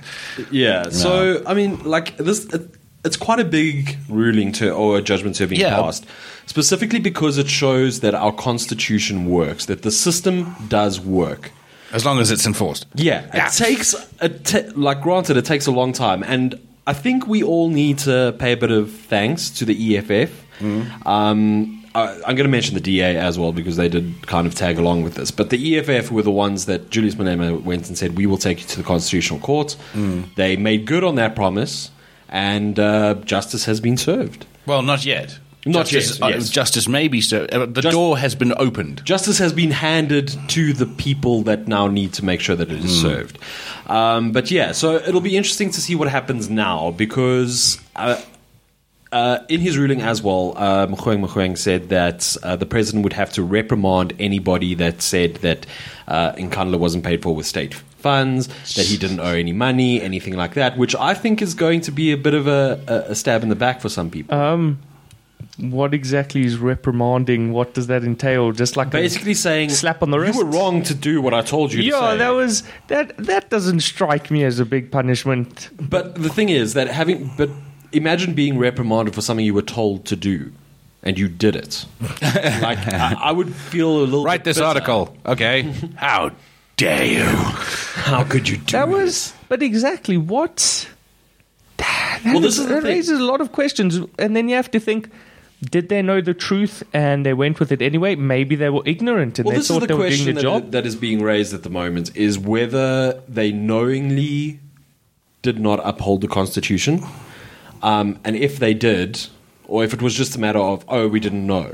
Yeah. 0.50 0.90
So 0.92 1.44
I 1.46 1.54
mean, 1.54 1.84
like 1.84 2.16
this, 2.16 2.46
it, 2.54 2.70
it's 3.04 3.18
quite 3.18 3.42
a 3.42 3.46
big 3.46 3.98
ruling 4.08 4.54
to 4.54 4.72
or 4.72 4.98
a 4.98 5.02
judgment 5.02 5.36
to 5.36 5.44
have 5.44 5.50
been 5.50 5.60
Yeah. 5.60 5.76
passed, 5.82 6.06
specifically 6.46 7.02
because 7.02 7.38
it 7.38 7.50
shows 7.50 8.00
that 8.00 8.16
our 8.16 8.32
constitution 8.32 9.26
works, 9.30 9.66
that 9.66 9.82
the 9.82 9.92
system 9.92 10.56
does 10.70 11.02
work. 11.02 11.52
As 11.94 12.04
long 12.06 12.20
as 12.20 12.32
it's 12.32 12.46
enforced. 12.46 12.86
Yeah, 12.96 13.24
Yeah. 13.34 13.48
it 13.48 13.54
takes 13.54 13.96
a 14.20 14.30
t- 14.30 14.68
like 14.76 15.02
granted, 15.02 15.38
it 15.38 15.46
takes 15.46 15.68
a 15.68 15.72
long 15.72 15.94
time, 15.94 16.24
and 16.24 16.56
I 16.88 16.94
think 16.94 17.28
we 17.28 17.44
all 17.44 17.70
need 17.70 18.00
to 18.00 18.36
pay 18.40 18.52
a 18.54 18.58
bit 18.58 18.72
of 18.72 18.92
thanks 18.92 19.50
to 19.52 19.66
the 19.66 19.76
EFF. 19.98 20.32
Um, 21.06 21.80
I, 21.96 22.08
I'm 22.26 22.36
going 22.36 22.46
to 22.46 22.48
mention 22.50 22.74
the 22.74 22.82
DA 22.82 23.16
as 23.18 23.38
well 23.38 23.52
because 23.54 23.78
they 23.78 23.88
did 23.90 24.26
kind 24.28 24.48
of 24.48 24.56
tag 24.56 24.78
along 24.80 25.04
with 25.04 25.16
this. 25.16 25.32
But 25.32 25.50
the 25.50 25.78
EFF 25.78 26.12
were 26.12 26.24
the 26.24 26.32
ones 26.32 26.66
that 26.66 26.90
Julius 26.90 27.16
Malema 27.16 27.62
went 27.62 27.88
and 27.88 27.98
said, 27.98 28.18
"We 28.18 28.26
will 28.26 28.38
take 28.38 28.62
you 28.62 28.68
to 28.68 28.78
the 28.78 28.84
Constitutional 28.84 29.40
Court." 29.40 29.76
They 30.36 30.56
made 30.58 30.86
good 30.86 31.04
on 31.04 31.16
that 31.16 31.36
promise, 31.36 31.92
and 32.30 32.80
uh, 32.80 33.16
justice 33.26 33.66
has 33.66 33.80
been 33.80 33.98
served. 33.98 34.46
Well, 34.66 34.82
not 34.82 35.06
yet. 35.06 35.38
Not 35.66 35.88
justice, 35.88 36.20
yet, 36.20 36.26
uh, 36.26 36.30
yes. 36.30 36.50
justice 36.50 36.88
maybe 36.88 37.22
so. 37.22 37.46
Uh, 37.46 37.66
the 37.66 37.82
Just- 37.82 37.94
door 37.94 38.18
has 38.18 38.36
been 38.36 38.54
opened. 38.58 39.04
Justice 39.06 39.38
has 39.38 39.54
been 39.54 39.72
handed 39.72 40.36
to 40.50 40.74
the 40.74 40.86
people 40.86 41.44
that 41.44 41.68
now 41.68 41.88
need 41.88 42.14
to 42.14 42.26
make 42.26 42.42
sure 42.42 42.56
that 42.56 42.72
it 42.72 42.84
is 42.84 43.02
served. 43.02 43.40
Um, 43.88 44.32
but 44.32 44.52
yeah, 44.52 44.74
so 44.74 44.96
it'll 44.96 45.22
be 45.22 45.38
interesting 45.38 45.72
to 45.72 45.82
see 45.82 45.96
what 45.96 46.08
happens 46.10 46.50
now 46.50 46.92
because. 46.92 47.80
Uh, 47.96 48.20
uh, 49.14 49.46
in 49.48 49.62
his 49.62 49.78
ruling 49.78 50.02
as 50.02 50.24
well, 50.24 50.54
uh, 50.58 50.88
Mogoeng 50.88 51.24
Mogoeng 51.24 51.56
said 51.56 51.90
that 51.90 52.36
uh, 52.42 52.56
the 52.56 52.66
president 52.66 53.04
would 53.04 53.14
have 53.14 53.32
to 53.34 53.44
reprimand 53.44 54.12
anybody 54.18 54.74
that 54.74 55.04
said 55.04 55.36
that 55.36 55.68
uh, 56.08 56.32
Nkandla 56.32 56.80
wasn't 56.80 57.04
paid 57.04 57.22
for 57.22 57.36
with 57.36 57.46
state 57.46 57.76
funds, 57.76 58.48
that 58.74 58.88
he 58.88 58.98
didn't 58.98 59.20
owe 59.20 59.36
any 59.36 59.54
money, 59.54 60.02
anything 60.02 60.34
like 60.34 60.56
that, 60.56 60.80
which 60.80 60.96
I 60.96 61.14
think 61.14 61.44
is 61.44 61.54
going 61.54 61.82
to 61.82 61.92
be 61.92 62.12
a 62.12 62.18
bit 62.18 62.34
of 62.34 62.48
a, 62.48 62.82
a, 62.88 63.12
a 63.12 63.16
stab 63.16 63.44
in 63.44 63.50
the 63.50 63.56
back 63.56 63.82
for 63.82 63.88
some 63.90 64.10
people. 64.10 64.36
Um, 64.36 64.80
what 65.58 65.94
exactly 65.94 66.46
is 66.46 66.58
reprimanding? 66.58 67.52
What 67.54 67.74
does 67.74 67.88
that 67.88 68.04
entail? 68.04 68.52
Just 68.52 68.76
like 68.76 68.88
a- 68.88 68.92
Basically 68.92 69.34
saying, 69.36 69.70
slap 69.70 70.02
on 70.02 70.10
the 70.12 70.20
wrist? 70.20 70.38
You 70.40 70.46
were 70.46 70.52
wrong 70.52 70.82
to 70.84 70.96
do 70.96 71.22
what 71.22 71.34
I 71.34 71.42
told 71.42 71.72
you 71.74 71.82
to 71.82 71.88
yeah, 71.88 72.12
say. 72.12 72.18
that 72.18 72.30
was 72.30 72.64
that. 72.88 73.16
That 73.18 73.50
doesn't 73.50 73.82
strike 73.82 74.32
me 74.32 74.44
as 74.44 74.60
a 74.60 74.66
big 74.66 74.92
punishment. 74.92 75.70
But 75.80 76.16
the 76.16 76.30
thing 76.30 76.50
is 76.50 76.74
that 76.74 76.88
having, 76.88 77.32
but 77.38 77.50
imagine 77.92 78.34
being 78.34 78.58
reprimanded 78.58 79.14
for 79.14 79.22
something 79.22 79.46
you 79.46 79.54
were 79.54 79.62
told 79.62 80.06
to 80.06 80.16
do, 80.16 80.52
and 81.04 81.20
you 81.20 81.28
did 81.30 81.56
it. 81.56 81.86
like 82.22 82.80
I, 82.92 83.16
I 83.20 83.32
would 83.32 83.54
feel 83.54 83.90
a 84.00 84.00
little. 84.06 84.24
Write 84.24 84.40
bit 84.44 84.46
this 84.46 84.58
bitter. 84.58 84.68
article. 84.68 85.16
Okay. 85.26 85.62
How 85.98 86.32
dare 86.78 87.06
you? 87.06 87.26
How 87.26 88.24
could 88.24 88.50
you 88.50 88.58
do 88.58 88.72
That 88.72 88.88
this? 88.90 88.96
was, 88.98 89.34
but 89.50 89.62
exactly 89.62 90.18
what? 90.18 90.90
That 91.78 92.22
Well, 92.26 92.40
this 92.40 92.58
is 92.58 92.66
the 92.68 92.74
that 92.76 92.82
thing. 92.84 92.92
raises 92.92 93.20
a 93.20 93.24
lot 93.24 93.42
of 93.42 93.52
questions, 93.52 94.00
and 94.18 94.36
then 94.36 94.50
you 94.50 94.56
have 94.56 94.72
to 94.72 94.80
think: 94.80 95.10
Did 95.72 95.90
they 95.90 96.02
know 96.02 96.20
the 96.22 96.34
truth 96.34 96.84
and 96.94 97.26
they 97.26 97.34
went 97.34 97.60
with 97.60 97.72
it 97.72 97.82
anyway? 97.82 98.16
Maybe 98.16 98.56
they 98.56 98.70
were 98.70 98.82
ignorant 98.86 99.40
and 99.40 99.46
Well, 99.46 99.54
they 99.54 99.58
this 99.60 99.70
is 99.70 99.72
thought 99.76 99.80
the 99.82 99.88
they 99.88 99.94
were 99.94 100.00
doing 100.10 100.12
question 100.12 100.36
the 100.36 100.42
that, 100.42 100.42
job. 100.64 100.72
that 100.72 100.86
is 100.86 100.96
being 100.96 101.22
raised 101.22 101.54
at 101.54 101.64
the 101.64 101.70
moment: 101.70 102.12
is 102.16 102.38
whether 102.38 103.22
they 103.30 103.52
knowingly 103.52 104.60
did 105.42 105.60
not 105.60 105.80
uphold 105.84 106.22
the 106.22 106.28
Constitution, 106.28 107.04
um, 107.82 108.20
and 108.24 108.36
if 108.36 108.60
they 108.60 108.74
did. 108.74 109.28
Or 109.66 109.84
if 109.84 109.94
it 109.94 110.02
was 110.02 110.14
just 110.14 110.36
a 110.36 110.40
matter 110.40 110.60
of, 110.60 110.84
oh, 110.90 111.08
we 111.08 111.22
didn't 111.22 111.48
know, 111.48 111.70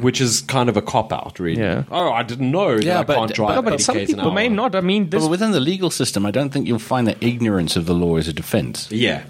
which 0.00 0.18
is 0.18 0.40
kind 0.40 0.70
of 0.70 0.78
a 0.78 0.82
cop 0.82 1.12
out, 1.12 1.38
really. 1.38 1.60
Yeah. 1.60 1.84
Oh, 1.90 2.10
I 2.10 2.22
didn't 2.22 2.50
know 2.50 2.70
Yeah, 2.70 2.80
that 2.94 2.96
I 3.00 3.02
but- 3.04 3.14
can't 3.16 3.34
drive 3.34 3.54
no, 3.56 3.62
but 3.62 3.74
80 3.74 3.82
some 3.82 3.96
k's 3.96 4.08
an 4.10 4.16
people 4.16 4.30
may 4.32 4.48
not. 4.48 4.74
I 4.74 4.80
mean, 4.80 5.10
this, 5.10 5.22
But 5.22 5.30
within 5.30 5.52
the 5.52 5.60
legal 5.60 5.90
system, 5.90 6.24
I 6.24 6.30
don't 6.30 6.48
think 6.50 6.66
you'll 6.66 6.78
find 6.80 7.06
that 7.06 7.18
ignorance 7.22 7.76
of 7.76 7.84
the 7.84 7.94
law 7.94 8.16
is 8.16 8.28
a 8.28 8.32
defense. 8.32 8.88
Yeah. 8.90 9.24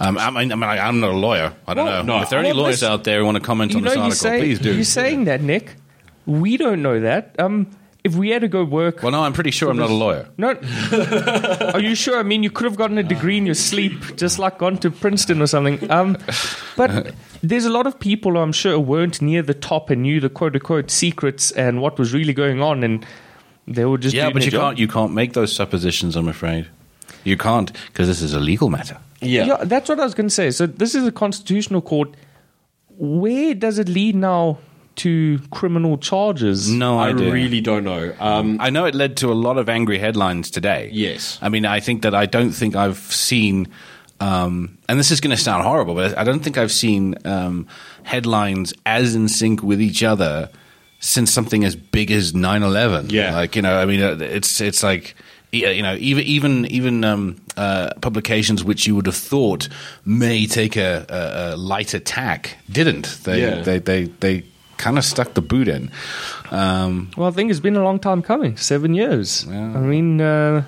Um, 0.00 0.18
I 0.18 0.30
mean, 0.30 0.50
I 0.52 0.54
mean, 0.56 0.64
I'm 0.64 1.00
not 1.00 1.10
a 1.10 1.16
lawyer. 1.16 1.52
I 1.68 1.74
don't 1.74 1.86
Well, 1.86 2.02
know. 2.04 2.16
no, 2.16 2.22
if 2.22 2.30
there 2.30 2.38
are 2.38 2.42
any 2.42 2.52
well, 2.52 2.62
lawyers 2.64 2.80
this- 2.80 2.88
out 2.88 3.04
there 3.04 3.20
who 3.20 3.24
want 3.26 3.36
to 3.36 3.42
comment 3.42 3.74
on 3.76 3.82
know, 3.82 3.90
this 3.90 3.96
article, 3.98 4.16
saying, 4.16 4.40
please 4.42 4.58
do. 4.58 4.74
you're 4.74 4.84
saying 4.84 5.24
that, 5.24 5.40
Nick. 5.42 5.76
We 6.26 6.56
don't 6.56 6.82
know 6.82 7.00
that. 7.00 7.36
Um, 7.38 7.68
if 8.02 8.14
we 8.16 8.30
had 8.30 8.42
to 8.42 8.48
go 8.48 8.64
work, 8.64 9.02
well, 9.02 9.12
no, 9.12 9.22
I'm 9.22 9.32
pretty 9.32 9.50
sure 9.50 9.70
I'm 9.70 9.76
not 9.78 9.90
a 9.90 9.94
lawyer. 9.94 10.26
no. 10.36 10.48
Are 11.74 11.80
you 11.80 11.94
sure? 11.94 12.18
I 12.18 12.22
mean, 12.22 12.42
you 12.42 12.50
could 12.50 12.64
have 12.64 12.76
gotten 12.76 12.98
a 12.98 13.02
degree 13.02 13.36
in 13.38 13.46
your 13.46 13.54
sleep, 13.54 14.16
just 14.16 14.38
like 14.38 14.58
gone 14.58 14.76
to 14.78 14.90
Princeton 14.90 15.40
or 15.40 15.46
something. 15.46 15.90
Um, 15.90 16.18
but 16.76 17.14
there's 17.42 17.64
a 17.64 17.70
lot 17.70 17.86
of 17.86 17.98
people 18.00 18.32
who 18.32 18.38
I'm 18.38 18.52
sure 18.52 18.78
weren't 18.78 19.22
near 19.22 19.42
the 19.42 19.54
top 19.54 19.90
and 19.90 20.02
knew 20.02 20.20
the 20.20 20.28
quote 20.28 20.54
unquote 20.54 20.90
secrets 20.90 21.50
and 21.52 21.80
what 21.80 21.98
was 21.98 22.12
really 22.12 22.34
going 22.34 22.60
on, 22.60 22.82
and 22.84 23.06
they 23.66 23.84
were 23.86 23.96
just 23.98 24.14
Yeah, 24.14 24.30
but 24.30 24.44
you 24.44 24.50
job. 24.50 24.60
can't. 24.62 24.78
You 24.78 24.88
can't 24.88 25.12
make 25.12 25.32
those 25.32 25.52
suppositions. 25.54 26.14
I'm 26.16 26.28
afraid 26.28 26.66
you 27.24 27.36
can't 27.36 27.72
because 27.88 28.06
this 28.08 28.22
is 28.22 28.32
a 28.34 28.40
legal 28.40 28.70
matter. 28.70 28.98
Yeah. 29.20 29.64
that's 29.64 29.88
what 29.88 29.98
I 29.98 30.04
was 30.04 30.14
going 30.14 30.26
to 30.28 30.34
say. 30.34 30.50
So 30.50 30.66
this 30.66 30.94
is 30.94 31.06
a 31.06 31.12
constitutional 31.12 31.80
court. 31.82 32.10
Where 32.96 33.54
does 33.54 33.78
it 33.78 33.88
lead 33.88 34.14
now 34.14 34.58
to 34.96 35.40
criminal 35.50 35.98
charges? 35.98 36.70
No 36.70 36.98
I 36.98 37.08
idea. 37.08 37.32
really 37.32 37.60
don't 37.60 37.84
know. 37.84 38.14
Um, 38.20 38.58
I 38.60 38.70
know 38.70 38.84
it 38.84 38.94
led 38.94 39.16
to 39.18 39.32
a 39.32 39.34
lot 39.34 39.58
of 39.58 39.68
angry 39.68 39.98
headlines 39.98 40.50
today. 40.50 40.90
Yes. 40.92 41.38
I 41.42 41.48
mean, 41.48 41.64
I 41.66 41.80
think 41.80 42.02
that 42.02 42.14
I 42.14 42.26
don't 42.26 42.52
think 42.52 42.76
I've 42.76 42.98
seen, 42.98 43.66
um, 44.20 44.78
and 44.88 44.98
this 44.98 45.10
is 45.10 45.20
going 45.20 45.34
to 45.36 45.42
sound 45.42 45.64
horrible, 45.64 45.94
but 45.94 46.16
I 46.16 46.22
don't 46.22 46.40
think 46.40 46.56
I've 46.58 46.70
seen 46.72 47.16
um, 47.24 47.66
headlines 48.04 48.72
as 48.86 49.14
in 49.16 49.28
sync 49.28 49.62
with 49.62 49.80
each 49.80 50.02
other 50.04 50.50
since 51.00 51.32
something 51.32 51.64
as 51.64 51.74
big 51.74 52.10
as 52.12 52.32
9-11. 52.32 53.10
Yeah. 53.10 53.34
Like, 53.34 53.56
you 53.56 53.62
know, 53.62 53.76
I 53.76 53.86
mean, 53.86 54.00
uh, 54.02 54.16
it's, 54.20 54.60
it's 54.60 54.82
like, 54.84 55.14
y- 55.14 55.22
you 55.54 55.82
know, 55.82 55.96
even 56.00 56.24
even 56.24 56.66
even 56.66 57.04
um, 57.04 57.36
uh, 57.56 57.90
publications 58.00 58.62
which 58.64 58.86
you 58.86 58.94
would 58.94 59.06
have 59.06 59.16
thought 59.16 59.68
may 60.04 60.46
take 60.46 60.76
a, 60.76 61.06
a, 61.08 61.54
a 61.54 61.56
light 61.56 61.94
attack 61.94 62.56
didn't. 62.70 63.18
They 63.24 63.40
Yeah. 63.42 63.62
they 63.62 63.78
they, 63.78 64.04
they 64.20 64.44
kind 64.76 64.98
of 64.98 65.04
stuck 65.04 65.34
the 65.34 65.42
boot 65.42 65.68
in. 65.68 65.90
Um, 66.50 67.10
Well, 67.16 67.28
I 67.28 67.30
think 67.32 67.50
it's 67.50 67.60
been 67.60 67.76
a 67.76 67.82
long 67.84 67.98
time 68.00 68.22
coming. 68.22 68.56
Seven 68.56 68.94
years. 68.94 69.46
I 69.48 69.52
mean, 69.80 70.20
uh, 70.20 70.64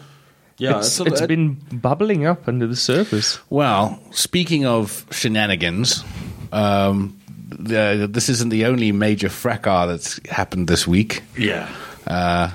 Yeah, 0.59 0.79
it's, 0.79 0.87
it's 0.87 1.01
a- 1.01 1.05
it's 1.13 1.21
it- 1.21 1.29
been 1.29 1.55
bubbling 1.73 2.25
up 2.27 2.49
under 2.49 2.67
the 2.67 2.77
surface. 2.77 3.39
Well, 3.51 3.99
speaking 4.13 4.65
of 4.65 5.05
shenanigans, 5.11 6.05
um, 6.53 7.19
the, 7.49 8.09
this 8.11 8.29
isn't 8.29 8.51
the 8.51 8.65
only 8.67 8.93
major 8.93 9.29
fracas 9.29 9.87
that's 9.89 10.21
happened 10.31 10.69
this 10.69 10.87
week. 10.87 11.23
Yeah. 11.37 11.69
Uh, 12.07 12.51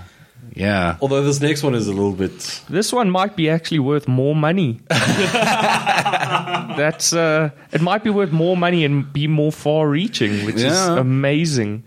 yeah. 0.53 0.97
Although 1.01 1.23
this 1.23 1.39
next 1.41 1.63
one 1.63 1.75
is 1.75 1.87
a 1.87 1.93
little 1.93 2.13
bit. 2.13 2.61
This 2.69 2.91
one 2.91 3.09
might 3.09 3.35
be 3.35 3.49
actually 3.49 3.79
worth 3.79 4.07
more 4.07 4.35
money. 4.35 4.79
That's 6.77 7.13
uh, 7.13 7.49
it 7.71 7.81
might 7.81 8.03
be 8.03 8.09
worth 8.09 8.31
more 8.31 8.57
money 8.57 8.85
and 8.85 9.11
be 9.11 9.27
more 9.27 9.51
far-reaching, 9.51 10.45
which 10.45 10.55
is 10.55 10.77
amazing. 10.87 11.83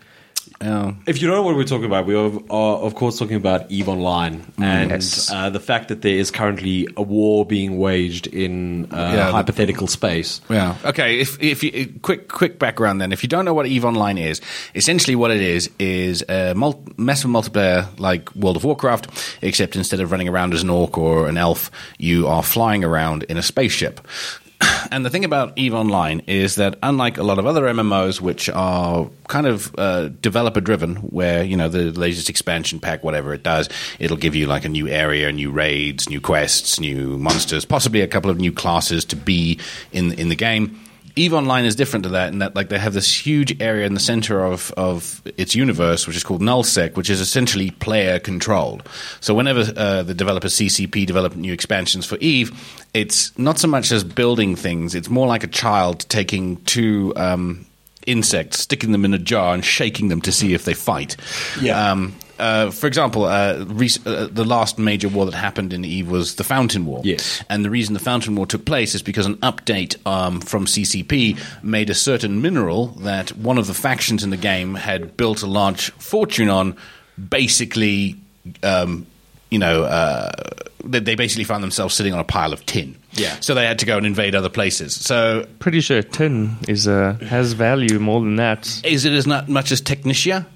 Yeah. 0.63 0.93
If 1.07 1.21
you 1.21 1.29
don't 1.29 1.37
know 1.37 1.43
what 1.43 1.57
we're 1.57 1.65
talking 1.65 1.85
about, 1.87 2.07
we 2.07 2.15
are, 2.15 2.31
are 2.51 2.77
of 2.79 2.95
course 2.95 3.19
talking 3.19 3.37
about 3.37 3.71
Eve 3.71 3.89
Online 3.89 4.45
and 4.59 4.91
Yes. 4.91 5.31
uh, 5.31 5.51
the 5.51 5.61
fact 5.61 5.89
that 5.89 6.03
there 6.03 6.15
is 6.17 6.31
currently 6.31 6.89
a 6.97 7.03
war 7.03 7.45
being 7.45 7.79
waged 7.79 8.27
in 8.29 8.87
uh, 8.93 8.97
Yeah, 9.15 9.27
the- 9.27 9.33
hypothetical 9.33 9.87
space. 9.87 10.41
Yeah. 10.49 10.77
Okay. 10.85 11.21
If 11.21 11.43
if 11.43 11.63
you 11.63 11.93
quick 12.03 12.29
quick 12.29 12.59
background 12.59 13.01
then, 13.01 13.13
if 13.13 13.23
you 13.23 13.29
don't 13.29 13.45
know 13.45 13.55
what 13.55 13.67
Eve 13.67 13.85
Online 13.85 14.17
is, 14.19 14.41
essentially 14.75 15.17
what 15.17 15.31
it 15.31 15.41
is 15.41 15.71
is 15.79 16.25
a 16.29 16.55
mul- 16.55 16.83
massive 16.97 17.31
multiplayer 17.31 17.87
like 17.99 18.35
World 18.35 18.57
of 18.57 18.65
Warcraft, 18.65 19.09
except 19.43 19.77
instead 19.77 20.01
of 20.01 20.11
running 20.13 20.29
around 20.29 20.55
as 20.55 20.63
an 20.63 20.71
orc 20.71 20.97
or 20.97 21.29
an 21.29 21.37
elf, 21.37 21.71
you 21.99 22.27
are 22.29 22.43
flying 22.43 22.85
around 22.85 23.25
in 23.25 23.37
a 23.37 23.43
spaceship. 23.43 24.01
And 24.91 25.05
the 25.05 25.11
thing 25.11 25.25
about 25.25 25.55
Eve 25.57 25.75
Online 25.75 26.21
is 26.27 26.57
that 26.57 26.79
unlike 26.83 27.17
a 27.17 27.23
lot 27.23 27.39
of 27.39 27.47
other 27.47 27.63
MMOs, 27.63 28.21
which 28.21 28.49
are 28.51 29.09
kind 29.29 29.47
of 29.47 29.75
uh, 29.79 30.09
developer 30.09 30.61
driven, 30.61 30.97
where 30.97 31.43
you 31.43 31.57
know 31.57 31.69
the 31.69 31.91
latest 31.91 32.29
expansion 32.29 32.79
pack, 32.79 33.03
whatever 33.03 33.33
it 33.33 33.43
does, 33.43 33.69
it'll 33.99 34.17
give 34.17 34.35
you 34.35 34.47
like 34.47 34.65
a 34.65 34.69
new 34.69 34.87
area, 34.87 35.33
new 35.33 35.51
raids, 35.51 36.09
new 36.09 36.21
quests, 36.21 36.79
new 36.79 37.19
monsters, 37.19 37.65
possibly 37.65 38.03
a 38.03 38.07
couple 38.07 38.31
of 38.31 38.39
new 38.39 38.53
classes 38.53 39.05
to 39.07 39.17
be 39.17 39.59
in 39.93 40.13
in 40.13 40.29
the 40.29 40.37
game. 40.37 40.79
Eve 41.17 41.35
Online 41.35 41.65
is 41.65 41.77
different 41.77 42.03
to 42.05 42.09
that 42.11 42.33
in 42.33 42.41
that 42.41 42.57
like 42.57 42.69
they 42.69 42.79
have 42.79 42.93
this 42.93 43.13
huge 43.27 43.61
area 43.61 43.87
in 43.87 43.95
the 43.95 44.01
center 44.01 44.45
of, 44.45 44.73
of 44.77 45.23
its 45.37 45.55
universe, 45.55 46.07
which 46.07 46.17
is 46.17 46.25
called 46.25 46.41
Nullsec, 46.41 46.97
which 46.97 47.09
is 47.09 47.21
essentially 47.21 47.71
player 47.71 48.19
controlled. 48.19 48.89
So 49.21 49.35
whenever 49.35 49.73
uh, 49.77 50.03
the 50.03 50.15
developer 50.15 50.49
CCP 50.49 51.07
develop 51.07 51.37
new 51.37 51.53
expansions 51.53 52.05
for 52.05 52.17
Eve, 52.19 52.53
it's 52.95 53.37
not 53.39 53.59
so 53.59 53.69
much 53.69 53.93
as 53.93 54.03
building 54.03 54.57
things; 54.57 54.95
it's 54.95 55.09
more 55.09 55.27
like 55.27 55.45
a 55.45 55.49
child 55.49 56.01
taking 56.09 56.57
two. 56.65 57.13
Um, 57.17 57.67
Insects, 58.07 58.61
sticking 58.61 58.93
them 58.93 59.07
in 59.07 59.15
a 59.15 59.19
jar 59.19 59.55
and 59.55 59.65
shaking 59.65 60.09
them 60.09 60.21
to 60.21 60.31
see 60.31 60.53
if 60.53 60.67
they 60.67 60.75
fight. 60.75 61.17
Yeah. 61.59 61.93
Um, 61.93 62.15
uh, 62.39 62.71
for 62.71 62.87
example, 62.87 63.25
uh, 63.25 63.65
rec- 63.69 64.07
uh, 64.07 64.27
the 64.31 64.45
last 64.45 64.79
major 64.79 65.09
war 65.09 65.27
that 65.27 65.35
happened 65.35 65.73
in 65.73 65.85
Eve 65.85 66.11
was 66.11 66.35
the 66.37 66.45
Fountain 66.45 66.85
War. 66.87 67.01
Yes. 67.05 67.43
And 67.49 67.65
the 67.65 67.71
reason 67.71 67.95
the 67.95 68.01
Fountain 68.01 68.35
War 68.37 68.47
took 68.47 68.65
place 68.65 68.95
is 68.95 69.03
because 69.03 69.27
an 69.27 69.37
update 69.37 69.97
um, 70.07 70.41
from 70.41 70.67
CCP 70.67 71.39
made 71.63 71.91
a 71.91 71.95
certain 71.95 72.43
mineral 72.43 72.89
that 73.03 73.31
one 73.37 73.59
of 73.59 73.67
the 73.67 73.75
factions 73.75 74.23
in 74.25 74.31
the 74.31 74.37
game 74.37 74.75
had 74.75 75.17
built 75.17 75.43
a 75.43 75.47
large 75.47 75.91
fortune 75.93 76.49
on, 76.49 76.77
basically, 77.29 78.17
um, 78.63 79.07
you 79.51 79.59
know, 79.59 79.85
uh, 79.85 80.31
they, 80.85 81.01
they 81.01 81.15
basically 81.15 81.45
found 81.45 81.63
themselves 81.63 81.95
sitting 81.95 82.13
on 82.13 82.21
a 82.21 82.25
pile 82.25 82.53
of 82.53 82.65
tin. 82.67 82.97
Yeah. 83.13 83.37
So 83.41 83.55
they 83.55 83.65
had 83.67 83.79
to 83.79 83.87
go 83.87 83.97
and 83.97 84.07
invade 84.07 84.35
other 84.35 84.49
places. 84.49 84.95
So 84.95 85.47
Pretty 85.61 85.81
sure 85.81 86.03
tin 86.03 86.57
is 86.69 86.89
uh, 86.89 87.15
has 87.29 87.53
value 87.53 87.99
more 87.99 88.21
than 88.21 88.37
that. 88.37 88.81
is 88.85 89.05
it 89.05 89.13
as 89.13 89.27
not 89.27 89.49
much 89.49 89.73
as 89.73 89.81
Technetium? 89.81 90.47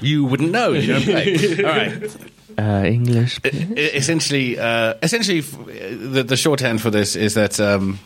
You 0.00 0.24
wouldn't 0.24 0.50
know. 0.50 0.72
You 0.72 0.86
don't 0.94 1.02
play. 1.02 1.56
All 1.58 1.70
right. 1.70 2.16
Uh, 2.58 2.84
English. 2.86 3.38
Essentially, 3.44 4.58
uh, 4.58 4.94
essentially, 5.02 5.40
f- 5.40 5.50
the, 5.66 6.24
the 6.26 6.38
shorthand 6.38 6.80
for 6.80 6.88
this 6.88 7.14
is 7.14 7.34
that 7.34 7.60
um, 7.60 7.98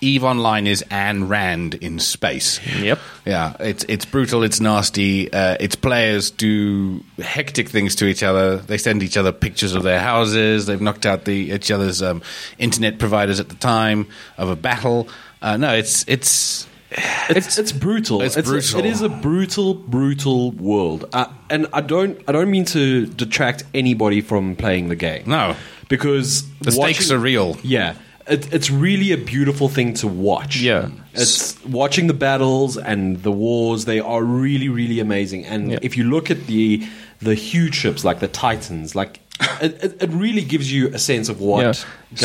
Eve 0.00 0.24
Online 0.24 0.66
is 0.66 0.82
Ayn 0.90 1.28
Rand 1.28 1.74
in 1.74 2.00
space. 2.00 2.58
Yep. 2.80 2.98
Yeah, 3.24 3.54
it's 3.60 3.84
it's 3.84 4.04
brutal, 4.04 4.42
it's 4.42 4.60
nasty. 4.60 5.32
Uh, 5.32 5.56
its 5.60 5.76
players 5.76 6.32
do 6.32 7.04
hectic 7.18 7.68
things 7.68 7.94
to 7.96 8.06
each 8.06 8.24
other. 8.24 8.56
They 8.56 8.76
send 8.76 9.04
each 9.04 9.16
other 9.16 9.30
pictures 9.30 9.74
of 9.76 9.84
their 9.84 10.00
houses. 10.00 10.66
They've 10.66 10.80
knocked 10.80 11.06
out 11.06 11.24
the 11.24 11.52
each 11.52 11.70
other's 11.70 12.02
um, 12.02 12.22
internet 12.58 12.98
providers 12.98 13.38
at 13.38 13.50
the 13.50 13.54
time 13.56 14.08
of 14.36 14.48
a 14.48 14.56
battle. 14.56 15.08
Uh, 15.42 15.56
no, 15.56 15.74
it's 15.74 16.04
it's 16.08 16.66
It's, 16.92 17.58
it's 17.58 17.72
brutal. 17.72 18.20
It's 18.22 18.34
brutal. 18.34 18.80
it 18.80 18.86
is 18.86 19.00
a 19.02 19.08
brutal, 19.08 19.74
brutal 19.74 20.50
world, 20.52 21.08
uh, 21.12 21.26
and 21.48 21.66
I 21.72 21.80
don't. 21.80 22.20
I 22.26 22.32
don't 22.32 22.50
mean 22.50 22.64
to 22.66 23.06
detract 23.06 23.62
anybody 23.74 24.20
from 24.20 24.56
playing 24.56 24.88
the 24.88 24.96
game. 24.96 25.22
No. 25.26 25.54
because 25.88 26.48
the 26.60 26.72
stakes 26.72 27.10
are 27.12 27.18
real. 27.18 27.56
Yeah, 27.62 27.94
it, 28.26 28.52
it's 28.52 28.70
really 28.70 29.12
a 29.12 29.16
beautiful 29.16 29.68
thing 29.68 29.94
to 29.94 30.08
watch. 30.08 30.56
Yeah. 30.60 30.88
it's 31.14 31.62
watching 31.64 32.08
the 32.08 32.14
battles 32.14 32.76
and 32.76 33.22
the 33.22 33.32
wars. 33.32 33.84
They 33.84 34.00
are 34.00 34.22
really, 34.24 34.68
really 34.68 34.98
amazing. 35.00 35.44
And 35.46 35.70
Yeah. 35.72 35.78
if 35.82 35.96
you 35.96 36.04
look 36.04 36.30
at 36.30 36.46
the 36.46 36.84
the 37.20 37.34
huge 37.34 37.74
ships 37.74 38.04
like 38.04 38.18
the 38.20 38.28
Titans, 38.28 38.96
like 38.96 39.20
it, 39.62 39.82
it, 39.84 40.02
it 40.02 40.10
really 40.10 40.42
gives 40.44 40.72
you 40.72 40.88
a 40.88 40.98
sense 40.98 41.28
of 41.28 41.40
what 41.40 41.62
Yeah. 41.62 41.72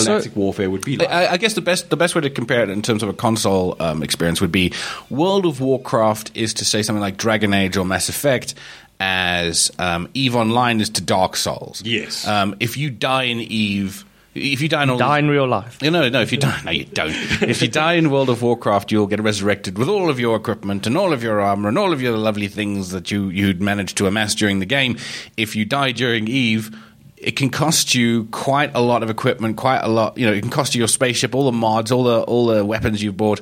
galactic 0.03 0.33
So- 0.33 0.39
warfare 0.39 0.69
would 0.69 0.83
be 0.85 0.97
like. 0.97 1.09
I, 1.09 1.27
I 1.33 1.37
guess 1.37 1.53
the 1.53 1.61
best 1.61 1.89
the 1.89 1.97
best 1.97 2.15
way 2.15 2.21
to 2.21 2.29
compare 2.29 2.63
it 2.63 2.69
in 2.69 2.81
terms 2.81 3.03
of 3.03 3.09
a 3.09 3.13
console 3.13 3.75
um, 3.81 4.03
experience 4.03 4.41
would 4.41 4.51
be 4.51 4.73
World 5.09 5.45
of 5.45 5.61
Warcraft 5.61 6.31
is 6.35 6.53
to 6.55 6.65
say 6.65 6.81
something 6.81 7.01
like 7.01 7.17
Dragon 7.17 7.53
Age 7.53 7.77
or 7.77 7.85
Mass 7.85 8.09
Effect 8.09 8.55
as 8.99 9.71
um, 9.79 10.07
Eve 10.13 10.35
Online 10.35 10.79
is 10.81 10.89
to 10.91 11.01
Dark 11.01 11.35
Souls. 11.35 11.81
Yes. 11.85 12.25
Um, 12.27 12.55
if 12.59 12.77
you 12.77 12.89
die 12.89 13.23
in 13.23 13.39
Eve, 13.39 14.05
if 14.33 14.61
you 14.61 14.67
die 14.69 14.83
in 14.83 14.89
all 14.89 14.97
Die 14.97 15.19
in 15.19 15.29
real 15.29 15.47
life. 15.47 15.81
No, 15.81 15.89
no, 15.89 16.07
no. 16.09 16.21
If 16.21 16.31
you 16.31 16.37
die, 16.37 16.61
no, 16.65 16.71
you 16.71 16.85
don't. 16.85 17.11
if 17.41 17.61
you 17.61 17.67
die 17.67 17.93
in 17.93 18.09
World 18.09 18.29
of 18.29 18.41
Warcraft, 18.41 18.91
you'll 18.91 19.07
get 19.07 19.21
resurrected 19.21 19.77
with 19.77 19.87
all 19.89 20.09
of 20.09 20.19
your 20.19 20.35
equipment 20.35 20.87
and 20.87 20.97
all 20.97 21.13
of 21.13 21.23
your 21.23 21.39
armor 21.41 21.69
and 21.69 21.77
all 21.77 21.93
of 21.93 22.01
your 22.01 22.17
lovely 22.17 22.47
things 22.47 22.91
that 22.91 23.11
you 23.11 23.29
you'd 23.29 23.61
managed 23.61 23.97
to 23.97 24.07
amass 24.07 24.33
during 24.35 24.59
the 24.59 24.65
game. 24.65 24.97
If 25.37 25.55
you 25.55 25.63
die 25.65 25.91
during 25.91 26.27
Eve, 26.27 26.77
it 27.25 27.35
can 27.35 27.49
cost 27.49 27.93
you 27.95 28.25
quite 28.31 28.71
a 28.75 28.79
lot 28.81 29.03
of 29.03 29.09
equipment, 29.09 29.57
quite 29.57 29.79
a 29.79 29.87
lot. 29.89 30.17
You 30.17 30.25
know, 30.27 30.33
it 30.33 30.41
can 30.41 30.51
cost 30.51 30.75
you 30.75 30.79
your 30.79 30.87
spaceship, 30.87 31.33
all 31.35 31.45
the 31.45 31.51
mods, 31.51 31.91
all 31.91 32.03
the 32.03 32.21
all 32.21 32.45
the 32.47 32.63
weapons 32.63 33.01
you've 33.03 33.17
bought. 33.17 33.41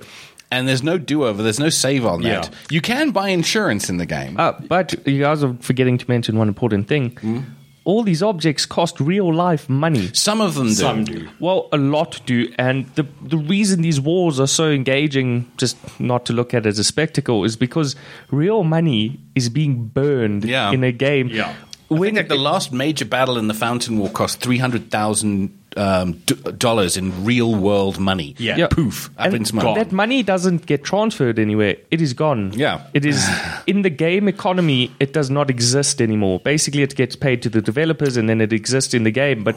And 0.51 0.67
there's 0.67 0.83
no 0.83 0.97
do 0.99 1.25
over. 1.25 1.41
There's 1.41 1.59
no 1.59 1.69
save 1.69 2.05
on 2.05 2.21
that. 2.21 2.45
Yeah. 2.49 2.57
You 2.69 2.79
can 2.81 3.09
buy 3.11 3.29
insurance 3.29 3.89
in 3.89 3.97
the 3.97 4.05
game. 4.05 4.39
Uh, 4.39 4.51
but 4.69 4.93
you 5.07 5.19
guys 5.19 5.43
are 5.43 5.55
forgetting 5.61 5.97
to 5.97 6.05
mention 6.07 6.37
one 6.37 6.47
important 6.47 6.87
thing. 6.87 7.45
All 7.85 8.03
these 8.03 8.23
objects 8.23 8.65
cost 8.65 9.01
real 9.01 9.33
life 9.33 9.67
money. 9.67 10.09
Some 10.13 10.39
of 10.41 10.53
them 10.55 10.67
do. 10.67 10.73
Some 10.75 11.03
do. 11.03 11.27
Well, 11.39 11.67
a 11.73 11.77
lot 11.77 12.21
do, 12.25 12.53
and 12.57 12.85
the 12.95 13.05
the 13.21 13.37
reason 13.37 13.81
these 13.81 13.99
wars 13.99 14.39
are 14.39 14.47
so 14.47 14.69
engaging, 14.71 15.51
just 15.57 15.75
not 15.99 16.25
to 16.27 16.33
look 16.33 16.53
at 16.53 16.65
it 16.65 16.69
as 16.69 16.79
a 16.79 16.83
spectacle, 16.83 17.43
is 17.43 17.57
because 17.57 17.95
real 18.31 18.63
money 18.63 19.19
is 19.35 19.49
being 19.49 19.87
burned 19.87 20.45
Yeah. 20.45 20.71
in 20.71 20.83
a 20.83 20.91
game. 20.93 21.27
Yeah. 21.27 21.53
I 21.95 21.99
think 21.99 22.17
like 22.17 22.27
the 22.27 22.35
last 22.35 22.71
major 22.71 23.05
battle 23.05 23.37
in 23.37 23.47
the 23.47 23.53
Fountain 23.53 23.97
War 23.97 24.09
cost 24.09 24.39
three 24.41 24.57
hundred 24.57 24.91
thousand 24.91 25.57
um, 25.75 26.13
d- 26.25 26.35
dollars 26.57 26.97
in 26.97 27.25
real 27.25 27.55
world 27.55 27.99
money. 27.99 28.35
Yeah. 28.37 28.57
Yeah. 28.57 28.67
poof, 28.67 29.09
up 29.17 29.33
and 29.33 29.35
in 29.49 29.73
that 29.73 29.91
money 29.91 30.21
doesn't 30.23 30.65
get 30.65 30.83
transferred 30.83 31.39
anywhere. 31.39 31.77
It 31.91 32.01
is 32.01 32.13
gone. 32.13 32.51
Yeah. 32.53 32.85
It 32.93 33.05
is 33.05 33.27
in 33.67 33.81
the 33.81 33.89
game 33.89 34.27
economy. 34.27 34.91
It 34.99 35.13
does 35.13 35.29
not 35.29 35.49
exist 35.49 36.01
anymore. 36.01 36.39
Basically, 36.39 36.83
it 36.83 36.95
gets 36.95 37.15
paid 37.15 37.41
to 37.43 37.49
the 37.49 37.61
developers, 37.61 38.17
and 38.17 38.29
then 38.29 38.39
it 38.41 38.53
exists 38.53 38.93
in 38.93 39.03
the 39.03 39.11
game. 39.11 39.43
But 39.43 39.55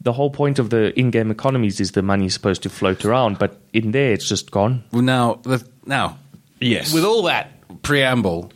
the 0.00 0.12
whole 0.12 0.30
point 0.30 0.58
of 0.58 0.70
the 0.70 0.98
in-game 0.98 1.30
economies 1.30 1.78
is 1.80 1.92
the 1.92 2.02
money 2.02 2.26
is 2.26 2.34
supposed 2.34 2.62
to 2.64 2.68
float 2.70 3.04
around. 3.04 3.38
But 3.38 3.60
in 3.72 3.92
there, 3.92 4.12
it's 4.12 4.28
just 4.28 4.50
gone. 4.50 4.82
Well, 4.90 5.02
now, 5.02 5.34
the, 5.42 5.64
now, 5.86 6.18
Yes. 6.60 6.92
with 6.94 7.04
all 7.04 7.22
that 7.24 7.50
preamble, 7.82 8.50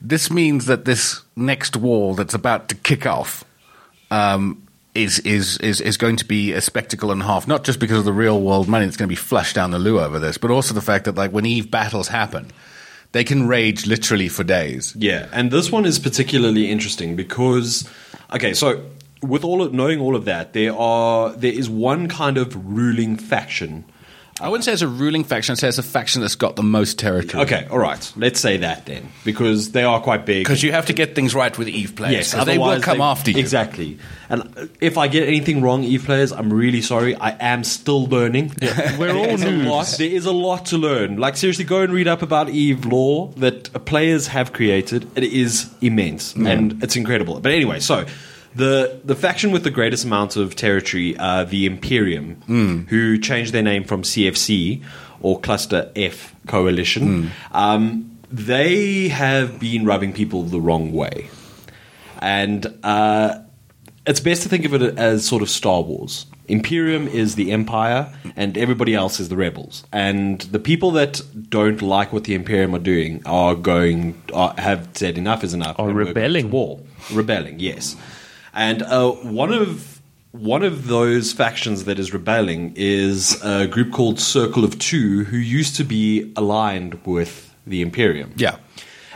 this 0.00 0.30
means 0.30 0.66
that 0.66 0.84
this 0.84 1.22
next 1.38 1.76
war 1.76 2.14
that's 2.14 2.34
about 2.34 2.68
to 2.68 2.74
kick 2.74 3.06
off 3.06 3.44
um, 4.10 4.66
is, 4.94 5.20
is 5.20 5.58
is 5.58 5.80
is 5.80 5.96
going 5.96 6.16
to 6.16 6.24
be 6.24 6.52
a 6.52 6.60
spectacle 6.60 7.12
and 7.12 7.22
a 7.22 7.24
half. 7.24 7.46
Not 7.46 7.64
just 7.64 7.78
because 7.78 7.98
of 7.98 8.04
the 8.04 8.12
real 8.12 8.40
world 8.40 8.68
money 8.68 8.84
that's 8.84 8.96
going 8.96 9.08
to 9.08 9.12
be 9.12 9.16
flushed 9.16 9.54
down 9.54 9.70
the 9.70 9.78
loo 9.78 10.00
over 10.00 10.18
this, 10.18 10.38
but 10.38 10.50
also 10.50 10.74
the 10.74 10.80
fact 10.80 11.04
that 11.04 11.14
like 11.14 11.30
when 11.30 11.46
Eve 11.46 11.70
battles 11.70 12.08
happen, 12.08 12.50
they 13.12 13.24
can 13.24 13.46
rage 13.46 13.86
literally 13.86 14.28
for 14.28 14.44
days. 14.44 14.94
Yeah, 14.96 15.28
and 15.32 15.50
this 15.50 15.70
one 15.70 15.86
is 15.86 15.98
particularly 15.98 16.70
interesting 16.70 17.16
because, 17.16 17.88
okay, 18.34 18.54
so 18.54 18.84
with 19.22 19.44
all 19.44 19.62
of, 19.62 19.72
knowing 19.72 20.00
all 20.00 20.16
of 20.16 20.24
that, 20.24 20.52
there 20.52 20.74
are 20.74 21.32
there 21.32 21.52
is 21.52 21.68
one 21.70 22.08
kind 22.08 22.36
of 22.36 22.54
ruling 22.66 23.16
faction. 23.16 23.84
I 24.40 24.48
wouldn't 24.48 24.64
say 24.64 24.72
it's 24.72 24.82
a 24.82 24.88
ruling 24.88 25.24
faction. 25.24 25.52
I'd 25.52 25.58
say 25.58 25.68
it's 25.68 25.78
a 25.78 25.82
faction 25.82 26.20
that's 26.20 26.36
got 26.36 26.56
the 26.56 26.62
most 26.62 26.98
territory. 26.98 27.42
Okay, 27.44 27.66
all 27.70 27.78
right, 27.78 28.12
let's 28.16 28.40
say 28.40 28.58
that 28.58 28.86
then 28.86 29.10
because 29.24 29.72
they 29.72 29.84
are 29.84 30.00
quite 30.00 30.26
big. 30.26 30.44
Because 30.44 30.62
you 30.62 30.72
have 30.72 30.86
to 30.86 30.92
get 30.92 31.14
things 31.14 31.34
right 31.34 31.56
with 31.56 31.68
Eve 31.68 31.96
players. 31.96 32.32
Yes, 32.32 32.44
they 32.44 32.58
will 32.58 32.80
come 32.80 32.98
they- 32.98 33.04
after 33.04 33.30
you. 33.30 33.38
Exactly. 33.38 33.98
And 34.30 34.70
if 34.80 34.98
I 34.98 35.08
get 35.08 35.26
anything 35.26 35.62
wrong, 35.62 35.84
Eve 35.84 36.04
players, 36.04 36.32
I'm 36.32 36.52
really 36.52 36.82
sorry. 36.82 37.16
I 37.16 37.30
am 37.40 37.64
still 37.64 38.06
learning. 38.06 38.52
We're 38.98 39.16
all 39.16 39.36
noobs. 39.38 39.96
There 39.96 40.08
is 40.08 40.26
a 40.26 40.32
lot 40.32 40.66
to 40.66 40.78
learn. 40.78 41.16
Like 41.16 41.36
seriously, 41.36 41.64
go 41.64 41.80
and 41.80 41.92
read 41.92 42.06
up 42.08 42.22
about 42.22 42.50
Eve 42.50 42.84
lore 42.84 43.32
that 43.38 43.86
players 43.86 44.28
have 44.28 44.52
created. 44.52 45.10
It 45.16 45.24
is 45.24 45.70
immense 45.80 46.34
and 46.34 46.82
it's 46.82 46.96
incredible. 46.96 47.40
But 47.40 47.52
anyway, 47.52 47.80
so 47.80 48.04
the 48.58 49.00
the 49.04 49.14
faction 49.14 49.52
with 49.52 49.62
the 49.64 49.70
greatest 49.70 50.04
amount 50.04 50.36
of 50.36 50.54
territory, 50.56 51.16
uh, 51.18 51.44
the 51.44 51.64
Imperium, 51.64 52.86
who 52.88 53.18
changed 53.18 53.52
their 53.52 53.62
name 53.62 53.84
from 53.84 54.02
CFC 54.02 54.82
or 55.20 55.40
Cluster 55.40 55.90
F 55.96 56.34
Coalition, 56.46 57.30
um, 57.52 58.18
they 58.30 59.08
have 59.08 59.58
been 59.58 59.84
rubbing 59.86 60.12
people 60.12 60.42
the 60.42 60.60
wrong 60.60 60.92
way, 60.92 61.30
and 62.20 62.66
uh, 62.82 63.38
it's 64.06 64.20
best 64.20 64.42
to 64.42 64.48
think 64.48 64.64
of 64.64 64.74
it 64.74 64.98
as 64.98 65.24
sort 65.26 65.42
of 65.42 65.48
Star 65.48 65.82
Wars. 65.82 66.26
Imperium 66.48 67.06
is 67.08 67.34
the 67.34 67.52
Empire, 67.52 68.10
and 68.34 68.56
everybody 68.56 68.94
else 68.94 69.20
is 69.20 69.28
the 69.28 69.36
rebels. 69.36 69.84
And 69.92 70.40
the 70.40 70.58
people 70.58 70.90
that 70.92 71.20
don't 71.50 71.82
like 71.82 72.10
what 72.10 72.24
the 72.24 72.34
Imperium 72.34 72.74
are 72.74 72.78
doing 72.80 73.22
are 73.26 73.54
going 73.54 74.20
are, 74.32 74.54
have 74.56 74.88
said 74.94 75.18
enough 75.18 75.44
is 75.44 75.52
enough. 75.52 75.78
Are 75.78 75.88
and 75.88 75.94
we're 75.94 76.04
going 76.04 76.14
to 76.14 76.20
rebelling. 76.20 76.50
war, 76.50 76.80
rebelling, 77.12 77.60
yes. 77.60 77.96
And 78.52 78.82
uh, 78.82 79.10
one 79.12 79.52
of 79.52 80.00
one 80.32 80.62
of 80.62 80.86
those 80.88 81.32
factions 81.32 81.84
that 81.84 81.98
is 81.98 82.12
rebelling 82.12 82.74
is 82.76 83.42
a 83.42 83.66
group 83.66 83.92
called 83.92 84.20
Circle 84.20 84.64
of 84.64 84.78
Two, 84.78 85.24
who 85.24 85.36
used 85.36 85.76
to 85.76 85.84
be 85.84 86.32
aligned 86.36 87.04
with 87.06 87.54
the 87.66 87.82
Imperium. 87.82 88.32
Yeah. 88.36 88.56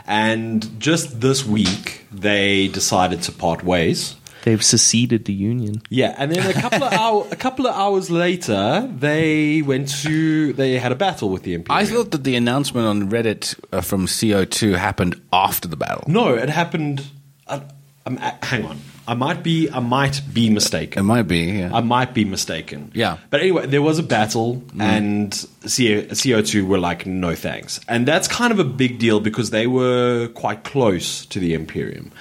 And 0.05 0.79
just 0.79 1.21
this 1.21 1.45
week, 1.45 2.05
they 2.11 2.67
decided 2.67 3.21
to 3.23 3.31
part 3.31 3.63
ways. 3.63 4.15
They've 4.43 4.61
seceded 4.61 5.23
the 5.23 5.31
union. 5.33 5.81
Yeah, 5.89 6.13
and 6.17 6.29
then 6.29 6.45
a 6.45 6.53
couple 6.59 6.83
of 6.83 6.91
hour, 7.01 7.25
a 7.31 7.35
couple 7.37 7.65
of 7.65 7.73
hours 7.75 8.11
later, 8.11 8.89
they 8.93 9.61
went 9.61 9.87
to 10.03 10.51
they 10.53 10.77
had 10.77 10.91
a 10.91 10.95
battle 10.95 11.29
with 11.29 11.43
the 11.43 11.53
Imperium. 11.53 11.81
I 11.81 11.85
thought 11.89 12.11
that 12.11 12.25
the 12.25 12.35
announcement 12.35 12.85
on 12.85 13.09
Reddit 13.09 13.57
uh, 13.71 13.79
from 13.79 14.05
CO2 14.05 14.75
happened 14.77 15.21
after 15.31 15.69
the 15.69 15.77
battle. 15.77 16.03
no, 16.07 16.33
it 16.33 16.49
happened. 16.49 17.05
Uh, 17.47 17.61
um, 18.05 18.17
uh, 18.21 18.31
hang 18.41 18.65
on, 18.65 18.79
I 19.07 19.13
might 19.13 19.43
be 19.43 19.69
I 19.69 19.79
might 19.79 20.21
be 20.33 20.49
mistaken. 20.49 20.99
It 20.99 21.03
might 21.03 21.23
be, 21.23 21.39
yeah. 21.39 21.71
I 21.73 21.81
might 21.81 22.13
be 22.13 22.25
mistaken. 22.25 22.91
Yeah. 22.93 23.17
But 23.29 23.41
anyway, 23.41 23.67
there 23.67 23.81
was 23.81 23.99
a 23.99 24.03
battle, 24.03 24.63
and 24.79 25.31
CO- 25.61 26.07
CO2 26.11 26.65
were 26.67 26.77
like, 26.79 27.05
no 27.05 27.35
thanks. 27.35 27.79
And 27.87 28.07
that's 28.07 28.27
kind 28.27 28.51
of 28.51 28.59
a 28.59 28.63
big 28.63 28.99
deal 28.99 29.19
because 29.19 29.49
they 29.49 29.67
were 29.67 30.27
quite 30.29 30.63
close 30.63 31.25
to 31.27 31.39
the 31.39 31.53
Imperium. 31.53 32.11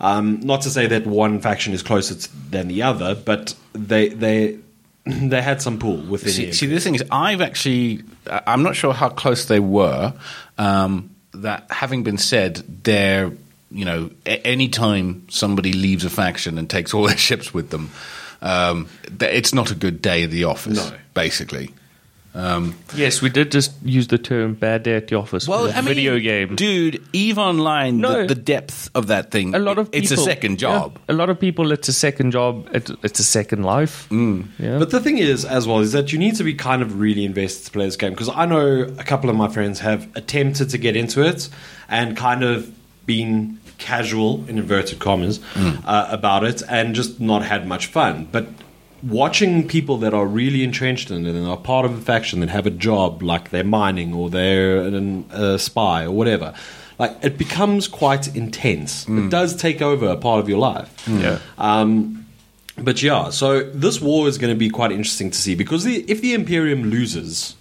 Um, 0.00 0.40
not 0.40 0.62
to 0.62 0.70
say 0.70 0.86
that 0.88 1.06
one 1.06 1.40
faction 1.40 1.72
is 1.72 1.82
closer 1.82 2.14
t- 2.14 2.28
than 2.50 2.66
the 2.68 2.82
other, 2.82 3.14
but 3.14 3.54
they 3.72 4.08
they 4.08 4.58
they 5.04 5.42
had 5.42 5.62
some 5.62 5.78
pull 5.78 5.96
within 5.96 6.32
See, 6.32 6.46
the 6.46 6.52
see, 6.52 6.66
the 6.66 6.80
thing 6.80 6.94
is, 6.94 7.04
I've 7.10 7.40
actually, 7.40 8.02
I'm 8.28 8.62
not 8.62 8.76
sure 8.76 8.92
how 8.92 9.08
close 9.08 9.46
they 9.46 9.60
were. 9.60 10.14
Um, 10.58 11.10
that 11.34 11.66
having 11.70 12.02
been 12.02 12.18
said, 12.18 12.62
they're, 12.84 13.32
you 13.72 13.84
know, 13.84 14.10
a- 14.26 14.46
any 14.46 14.68
time 14.68 15.26
somebody 15.30 15.72
leaves 15.72 16.04
a 16.04 16.10
faction 16.10 16.58
and 16.58 16.68
takes 16.68 16.92
all 16.94 17.06
their 17.08 17.16
ships 17.16 17.52
with 17.54 17.70
them, 17.70 17.90
um, 18.42 18.88
th- 19.18 19.32
it's 19.34 19.52
not 19.54 19.70
a 19.70 19.74
good 19.74 20.02
day 20.02 20.24
at 20.24 20.30
the 20.30 20.44
office, 20.44 20.76
No. 20.90 20.96
basically. 21.14 21.70
Um, 22.34 22.74
Yes, 22.96 23.20
we 23.20 23.28
did 23.28 23.52
just 23.52 23.72
use 23.84 24.08
the 24.08 24.16
term 24.16 24.54
"bad 24.54 24.84
day 24.84 24.94
at 24.96 25.08
the 25.08 25.16
office." 25.16 25.46
well, 25.46 25.66
for 25.66 25.74
I 25.74 25.80
a 25.80 25.82
mean, 25.82 25.94
video 25.94 26.18
game. 26.18 26.56
dude. 26.56 27.02
Eve 27.12 27.36
Online, 27.36 27.98
No. 27.98 28.22
the, 28.22 28.34
the 28.34 28.40
depth 28.40 28.88
of 28.94 29.08
that 29.08 29.30
thing. 29.30 29.54
a 29.54 29.58
lot 29.58 29.76
of 29.78 29.90
people, 29.92 30.02
it's 30.02 30.12
a 30.12 30.16
second 30.16 30.58
job. 30.58 30.98
Yeah, 31.08 31.14
a 31.14 31.16
lot 31.16 31.28
of 31.28 31.38
people, 31.38 31.72
it's 31.72 31.88
a 31.88 31.92
second 31.92 32.30
job. 32.30 32.70
It, 32.74 32.90
it's 33.02 33.20
a 33.20 33.24
second 33.24 33.64
life. 33.64 34.08
Mm. 34.10 34.46
Yeah. 34.58 34.78
But 34.78 34.88
the 34.88 35.00
thing 35.00 35.18
is, 35.18 35.44
as 35.44 35.66
well, 35.66 35.80
is 35.80 35.92
that 35.92 36.10
you 36.10 36.18
need 36.18 36.36
to 36.36 36.44
be 36.44 36.54
kind 36.54 36.80
of 36.80 36.98
really 36.98 37.26
invested 37.26 37.66
to 37.66 37.70
play 37.72 37.84
this 37.84 37.96
game 37.96 38.12
because 38.12 38.30
I 38.30 38.46
know 38.46 38.86
a 38.98 39.04
couple 39.04 39.28
of 39.28 39.36
my 39.36 39.48
friends 39.48 39.80
have 39.80 40.08
attempted 40.16 40.70
to 40.70 40.78
get 40.78 40.96
into 40.96 41.20
it 41.22 41.50
and 41.90 42.16
kind 42.16 42.42
of 42.44 42.70
been 43.04 43.58
casual 43.78 44.44
in 44.48 44.58
inverted 44.58 44.98
commas 44.98 45.40
uh, 45.56 46.08
about 46.10 46.44
it 46.44 46.62
and 46.68 46.94
just 46.94 47.20
not 47.20 47.44
had 47.44 47.66
much 47.66 47.86
fun. 47.86 48.28
But 48.30 48.46
watching 49.02 49.66
people 49.66 49.98
that 49.98 50.14
are 50.14 50.26
really 50.26 50.62
entrenched 50.62 51.10
in 51.10 51.26
it 51.26 51.34
and 51.34 51.46
are 51.46 51.56
part 51.56 51.84
of 51.84 51.96
a 51.96 52.00
faction 52.00 52.40
that 52.40 52.48
have 52.48 52.66
a 52.66 52.70
job 52.70 53.22
like 53.22 53.50
they're 53.50 53.64
mining 53.64 54.14
or 54.14 54.30
they're 54.30 54.78
an, 54.78 55.24
a 55.30 55.58
spy 55.58 56.04
or 56.04 56.12
whatever. 56.12 56.54
Like 56.98 57.16
it 57.22 57.36
becomes 57.36 57.88
quite 57.88 58.34
intense. 58.36 59.08
It 59.08 59.30
does 59.30 59.56
take 59.56 59.82
over 59.82 60.06
a 60.06 60.16
part 60.16 60.40
of 60.40 60.48
your 60.48 60.58
life. 60.58 61.08
Yeah. 61.08 61.40
Um, 61.58 62.26
but 62.78 63.02
yeah, 63.02 63.30
so 63.30 63.62
this 63.62 64.00
war 64.00 64.28
is 64.28 64.38
going 64.38 64.52
to 64.52 64.58
be 64.58 64.70
quite 64.70 64.92
interesting 64.92 65.30
to 65.30 65.36
see 65.36 65.54
because 65.54 65.84
the, 65.84 66.04
if 66.10 66.20
the 66.20 66.32
Imperium 66.32 66.84
loses, 66.84 67.54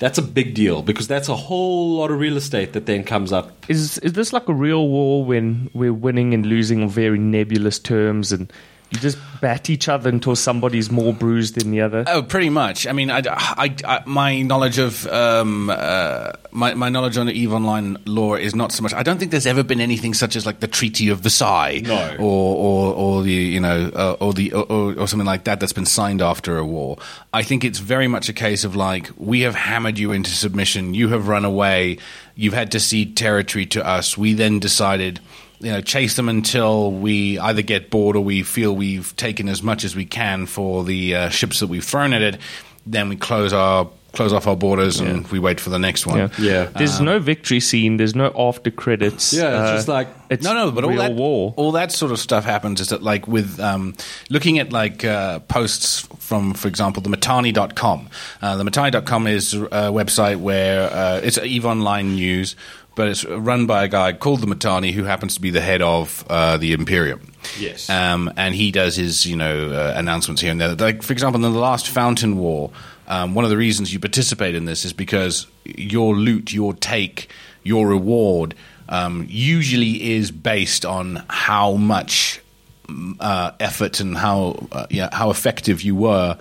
that's 0.00 0.16
a 0.18 0.22
big 0.22 0.54
deal 0.54 0.82
because 0.82 1.06
that's 1.06 1.28
a 1.28 1.36
whole 1.36 1.98
lot 1.98 2.10
of 2.10 2.18
real 2.18 2.38
estate 2.38 2.72
that 2.72 2.86
then 2.86 3.04
comes 3.04 3.32
up. 3.32 3.52
Is 3.68 3.98
is 3.98 4.14
this 4.14 4.32
like 4.32 4.48
a 4.48 4.54
real 4.54 4.88
war 4.88 5.24
when 5.24 5.70
we're 5.74 5.92
winning 5.92 6.34
and 6.34 6.44
losing 6.44 6.82
on 6.82 6.88
very 6.88 7.18
nebulous 7.18 7.78
terms 7.78 8.32
and 8.32 8.50
you 8.90 8.98
just 8.98 9.18
bat 9.40 9.70
each 9.70 9.88
other 9.88 10.08
until 10.10 10.34
somebody's 10.36 10.90
more 10.90 11.12
bruised 11.14 11.54
than 11.58 11.70
the 11.70 11.80
other? 11.80 12.04
Oh, 12.08 12.22
pretty 12.22 12.50
much. 12.50 12.86
I 12.86 12.92
mean, 12.92 13.10
I, 13.10 13.22
I- 13.26 13.74
I- 13.84 14.02
my 14.06 14.42
knowledge 14.42 14.78
of 14.78 15.06
um, 15.06 15.70
uh, 15.70 16.32
my, 16.50 16.74
my 16.74 16.88
knowledge 16.88 17.16
on 17.16 17.28
Eve 17.30 17.52
Online 17.52 17.96
lore 18.04 18.38
is 18.38 18.54
not 18.54 18.72
so 18.72 18.82
much. 18.82 18.92
I 18.92 19.02
don't 19.04 19.18
think 19.18 19.30
there's 19.30 19.46
ever 19.46 19.62
been 19.62 19.80
anything 19.80 20.12
such 20.14 20.34
as 20.36 20.44
like 20.44 20.60
the 20.60 20.66
Treaty 20.66 21.08
of 21.08 21.20
Versailles, 21.20 21.80
No. 21.84 22.16
or, 22.18 22.56
or 22.56 22.94
or 22.94 23.22
the 23.22 23.32
you 23.32 23.60
know 23.60 23.90
uh, 23.94 24.16
or 24.20 24.32
the 24.32 24.52
or, 24.52 24.64
or, 24.70 24.98
or 25.00 25.06
something 25.08 25.26
like 25.26 25.44
that 25.44 25.60
that's 25.60 25.72
been 25.72 25.86
signed 25.86 26.20
after 26.20 26.58
a 26.58 26.64
war. 26.66 26.98
I 27.32 27.42
think 27.44 27.64
it's 27.64 27.78
very 27.78 28.08
much 28.08 28.28
a 28.28 28.32
case 28.32 28.64
of 28.64 28.74
like 28.74 29.10
we 29.16 29.42
have 29.42 29.54
hammered 29.54 29.98
you 29.98 30.10
into 30.12 30.30
submission, 30.32 30.94
you 30.94 31.08
have 31.10 31.28
run 31.28 31.44
away, 31.44 31.98
you've 32.34 32.54
had 32.54 32.72
to 32.72 32.80
cede 32.80 33.16
territory 33.16 33.66
to 33.66 33.86
us. 33.86 34.18
We 34.18 34.34
then 34.34 34.58
decided 34.58 35.20
you 35.60 35.70
know, 35.72 35.80
chase 35.80 36.16
them 36.16 36.28
until 36.28 36.90
we 36.90 37.38
either 37.38 37.62
get 37.62 37.90
bored 37.90 38.16
or 38.16 38.20
we 38.24 38.42
feel 38.42 38.74
we've 38.74 39.14
taken 39.16 39.48
as 39.48 39.62
much 39.62 39.84
as 39.84 39.94
we 39.94 40.04
can 40.06 40.46
for 40.46 40.84
the 40.84 41.14
uh, 41.14 41.28
ships 41.28 41.60
that 41.60 41.66
we've 41.68 41.84
thrown 41.84 42.12
at 42.12 42.22
it. 42.22 42.38
Then 42.86 43.08
we 43.08 43.16
close 43.16 43.52
our 43.52 43.88
close 44.12 44.32
off 44.32 44.48
our 44.48 44.56
borders 44.56 44.98
and 44.98 45.24
we 45.28 45.38
wait 45.38 45.60
for 45.60 45.70
the 45.70 45.78
next 45.78 46.04
one. 46.04 46.18
yeah. 46.18 46.28
Yeah. 46.36 46.64
There's 46.64 47.00
no 47.00 47.20
victory 47.20 47.60
scene. 47.60 47.96
There's 47.96 48.16
no 48.16 48.32
after 48.36 48.68
credits. 48.72 49.32
Yeah, 49.32 49.42
it's 49.60 49.70
uh, 49.70 49.76
just 49.76 49.88
like- 49.88 50.08
it's 50.30 50.42
no, 50.42 50.52
no, 50.52 50.72
but 50.72 50.82
all 50.82 50.96
that 50.96 51.12
war. 51.14 51.54
all 51.56 51.72
that 51.72 51.92
sort 51.92 52.10
of 52.10 52.18
stuff 52.18 52.44
happens 52.44 52.80
is 52.80 52.88
that 52.88 53.04
like 53.04 53.28
with 53.28 53.60
um, 53.60 53.94
looking 54.28 54.58
at 54.58 54.72
like 54.72 55.04
uh, 55.04 55.38
posts 55.40 56.08
from, 56.18 56.54
for 56.54 56.66
example, 56.66 57.02
the 57.02 57.10
Mittani.com. 57.10 58.08
Uh, 58.42 58.56
the 58.56 58.64
Mittani.com 58.64 59.26
is 59.28 59.54
a 59.54 59.90
website 59.92 60.40
where 60.40 60.90
uh, 60.92 61.20
it's 61.22 61.38
Eve 61.38 61.66
Online 61.66 62.14
news, 62.16 62.56
but 63.00 63.08
it's 63.08 63.24
run 63.24 63.64
by 63.64 63.82
a 63.84 63.88
guy 63.88 64.12
called 64.12 64.42
the 64.42 64.46
Mittani 64.46 64.92
who 64.92 65.04
happens 65.04 65.36
to 65.36 65.40
be 65.40 65.48
the 65.48 65.62
head 65.62 65.80
of 65.80 66.22
uh, 66.28 66.58
the 66.58 66.74
Imperium. 66.74 67.32
Yes. 67.58 67.88
Um, 67.88 68.30
and 68.36 68.54
he 68.54 68.70
does 68.70 68.94
his, 68.94 69.24
you 69.24 69.36
know, 69.36 69.70
uh, 69.70 69.94
announcements 69.96 70.42
here 70.42 70.50
and 70.50 70.60
there. 70.60 70.74
Like, 70.74 71.02
for 71.02 71.14
example, 71.14 71.42
in 71.42 71.50
the 71.50 71.58
last 71.58 71.88
Fountain 71.88 72.36
War, 72.36 72.70
um, 73.08 73.34
one 73.34 73.46
of 73.46 73.50
the 73.50 73.56
reasons 73.56 73.90
you 73.90 74.00
participate 74.00 74.54
in 74.54 74.66
this 74.66 74.84
is 74.84 74.92
because 74.92 75.46
your 75.64 76.14
loot, 76.14 76.52
your 76.52 76.74
take, 76.74 77.30
your 77.62 77.88
reward 77.88 78.54
um, 78.90 79.24
usually 79.30 80.12
is 80.16 80.30
based 80.30 80.84
on 80.84 81.24
how 81.30 81.76
much 81.76 82.42
mm, 82.86 83.16
uh, 83.18 83.52
effort 83.60 84.00
and 84.00 84.14
how 84.14 84.68
uh, 84.72 84.86
yeah, 84.90 85.08
how 85.10 85.30
effective 85.30 85.80
you 85.80 85.96
were 85.96 86.38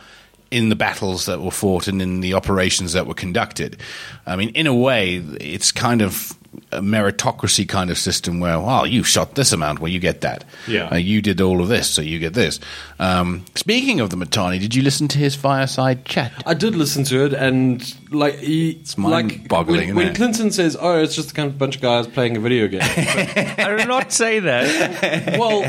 in 0.52 0.68
the 0.68 0.76
battles 0.76 1.26
that 1.28 1.40
were 1.40 1.52
fought 1.52 1.88
and 1.88 2.02
in 2.02 2.20
the 2.20 2.34
operations 2.34 2.92
that 2.92 3.08
were 3.08 3.14
conducted. 3.14 3.78
I 4.26 4.36
mean, 4.36 4.50
in 4.50 4.68
a 4.68 4.76
way, 4.76 5.24
it's 5.40 5.72
kind 5.72 6.02
of 6.02 6.34
a 6.72 6.82
meritocracy 6.82 7.68
kind 7.68 7.90
of 7.90 7.98
system 7.98 8.40
where, 8.40 8.60
well, 8.60 8.86
you 8.86 9.04
shot 9.04 9.36
this 9.36 9.52
amount, 9.52 9.80
well, 9.80 9.92
you 9.92 10.00
get 10.00 10.22
that. 10.22 10.44
Yeah. 10.68 10.90
Uh, 10.90 10.96
you 10.98 11.22
did 11.22 11.42
all 11.42 11.62
of 11.62 11.68
this, 11.68 11.90
so 11.90 12.02
you 12.02 12.20
get 12.20 12.34
this. 12.34 12.60
Um, 13.00 13.46
speaking 13.56 14.00
of 14.00 14.10
the 14.10 14.18
Mittani, 14.18 14.60
did 14.60 14.76
you 14.76 14.84
listen 14.84 15.08
to 15.10 15.18
his 15.18 15.36
fireside 15.36 16.06
chat? 16.06 16.32
I 16.46 16.54
did 16.54 16.76
listen 16.76 17.04
to 17.06 17.26
it, 17.26 17.34
and 17.34 17.82
like 18.12 18.36
he, 18.36 18.72
it's 18.72 18.98
mind-boggling, 18.98 19.78
When, 19.78 19.84
isn't 19.84 19.96
when? 19.96 20.16
Clinton 20.16 20.52
says, 20.52 20.78
"Oh, 20.80 21.02
it's 21.02 21.16
just 21.16 21.32
a 21.32 21.34
kind 21.34 21.50
of 21.50 21.58
bunch 21.58 21.76
of 21.76 21.82
guys 21.82 22.08
playing 22.08 22.38
a 22.38 22.40
video 22.40 22.68
game," 22.68 22.82
I 22.84 23.76
did 23.78 23.88
not 23.88 24.12
say 24.12 24.40
that. 24.40 25.38
well, 25.40 25.64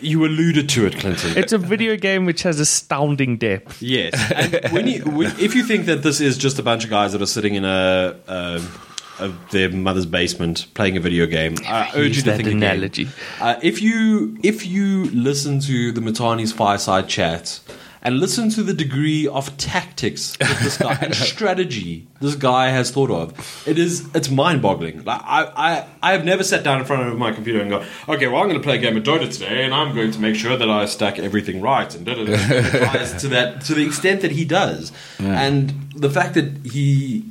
you 0.00 0.24
alluded 0.24 0.68
to 0.70 0.86
it, 0.86 0.98
Clinton. 0.98 1.36
It's 1.36 1.52
a 1.52 1.58
video 1.58 1.96
game 1.96 2.26
which 2.26 2.42
has 2.42 2.60
astounding 2.60 3.38
depth. 3.38 3.80
Yes, 3.82 4.14
and 4.32 4.72
when 4.72 4.86
you 4.86 5.02
when, 5.04 5.32
if 5.40 5.54
you 5.54 5.64
think 5.64 5.86
that 5.86 6.02
this 6.02 6.20
is 6.20 6.36
just 6.38 6.58
a 6.58 6.62
bunch 6.62 6.84
of 6.84 6.90
guys 6.90 7.12
that 7.12 7.22
are 7.22 7.26
sitting 7.26 7.54
in 7.54 7.64
a, 7.64 8.16
a, 8.28 8.62
a 9.18 9.32
their 9.50 9.70
mother's 9.70 10.06
basement 10.06 10.66
playing 10.74 10.96
a 10.96 11.00
video 11.00 11.26
game, 11.26 11.56
I 11.66 11.90
urge 11.94 12.16
you 12.16 12.22
to 12.22 12.36
think 12.36 12.48
analogy. 12.48 13.08
Uh, 13.40 13.56
if 13.62 13.82
you 13.82 14.36
if 14.42 14.66
you 14.66 15.04
listen 15.10 15.60
to 15.60 15.92
the 15.92 16.00
Mittani's 16.00 16.52
fireside 16.52 17.08
chat 17.08 17.60
and 18.02 18.20
listen 18.20 18.50
to 18.50 18.62
the 18.62 18.74
degree 18.74 19.26
of 19.26 19.56
tactics 19.56 20.36
that 20.36 20.58
this 20.62 20.76
guy 20.76 20.98
and 21.00 21.14
strategy 21.14 22.06
this 22.20 22.34
guy 22.34 22.68
has 22.68 22.90
thought 22.90 23.10
of, 23.10 23.62
it 23.66 23.78
is 23.78 24.08
it's 24.14 24.30
mind 24.30 24.60
boggling. 24.60 25.04
Like 25.04 25.20
I, 25.22 25.52
I 25.56 25.86
I 26.02 26.12
have 26.12 26.24
never 26.24 26.42
sat 26.42 26.64
down 26.64 26.80
in 26.80 26.84
front 26.84 27.08
of 27.08 27.16
my 27.16 27.32
computer 27.32 27.60
and 27.60 27.70
go, 27.70 27.84
okay, 28.08 28.26
well 28.26 28.42
I'm 28.42 28.48
going 28.48 28.60
to 28.60 28.64
play 28.64 28.76
a 28.76 28.80
game 28.80 28.96
of 28.96 29.04
Dota 29.04 29.32
today, 29.32 29.64
and 29.64 29.72
I'm 29.72 29.94
going 29.94 30.10
to 30.10 30.18
make 30.18 30.36
sure 30.36 30.56
that 30.56 30.70
I 30.70 30.86
stack 30.86 31.18
everything 31.18 31.62
right 31.62 31.94
and 31.94 32.04
da, 32.04 32.14
da, 32.14 32.24
da, 32.24 33.18
to 33.18 33.28
that 33.28 33.62
to 33.62 33.74
the 33.74 33.86
extent 33.86 34.20
that 34.22 34.32
he 34.32 34.44
does, 34.44 34.92
and 35.18 35.92
the 35.96 36.10
fact 36.10 36.34
that 36.34 36.66
he 36.66 37.24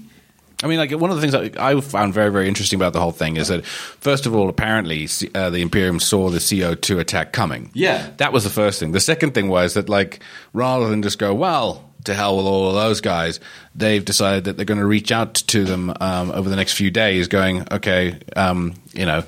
I 0.64 0.68
mean, 0.68 0.80
like 0.80 0.92
one 0.92 1.10
of 1.10 1.18
the 1.18 1.22
things 1.22 1.34
that 1.34 1.60
I 1.60 1.80
found 1.82 2.14
very, 2.14 2.32
very 2.32 2.48
interesting 2.48 2.78
about 2.78 2.94
the 2.94 3.02
whole 3.02 3.12
thing 3.12 3.36
is 3.36 3.50
that, 3.50 3.66
first 3.66 4.26
of 4.26 4.34
all, 4.34 4.48
apparently 4.48 5.08
uh, 5.36 5.50
the 5.50 5.62
Imperium 5.62 6.00
saw 6.00 6.30
the 6.30 6.40
CO2 6.40 7.00
attack 7.00 7.34
coming. 7.34 7.70
Yeah. 7.74 8.12
that 8.18 8.32
was 8.32 8.46
the 8.46 8.50
first 8.50 8.80
thing. 8.80 8.94
The 8.94 9.02
second 9.02 9.34
thing 9.34 9.50
was 9.50 9.74
that, 9.74 9.90
like, 9.90 10.22
rather 10.54 10.90
than 10.90 11.04
just 11.04 11.20
go, 11.20 11.34
well, 11.34 11.90
to 12.06 12.14
hell 12.14 12.38
with 12.38 12.46
all 12.46 12.70
of 12.70 12.76
those 12.76 13.02
guys, 13.02 13.40
they've 13.76 14.04
decided 14.04 14.46
that 14.46 14.56
they're 14.56 14.66
going 14.66 14.80
to 14.80 14.86
reach 14.86 15.12
out 15.12 15.34
to 15.36 15.66
them 15.66 15.94
um, 16.00 16.32
over 16.32 16.50
the 16.50 16.56
next 16.56 16.74
few 16.74 16.92
days, 16.92 17.28
going, 17.28 17.68
okay, 17.72 18.20
um, 18.36 18.74
you 18.94 19.06
know 19.06 19.24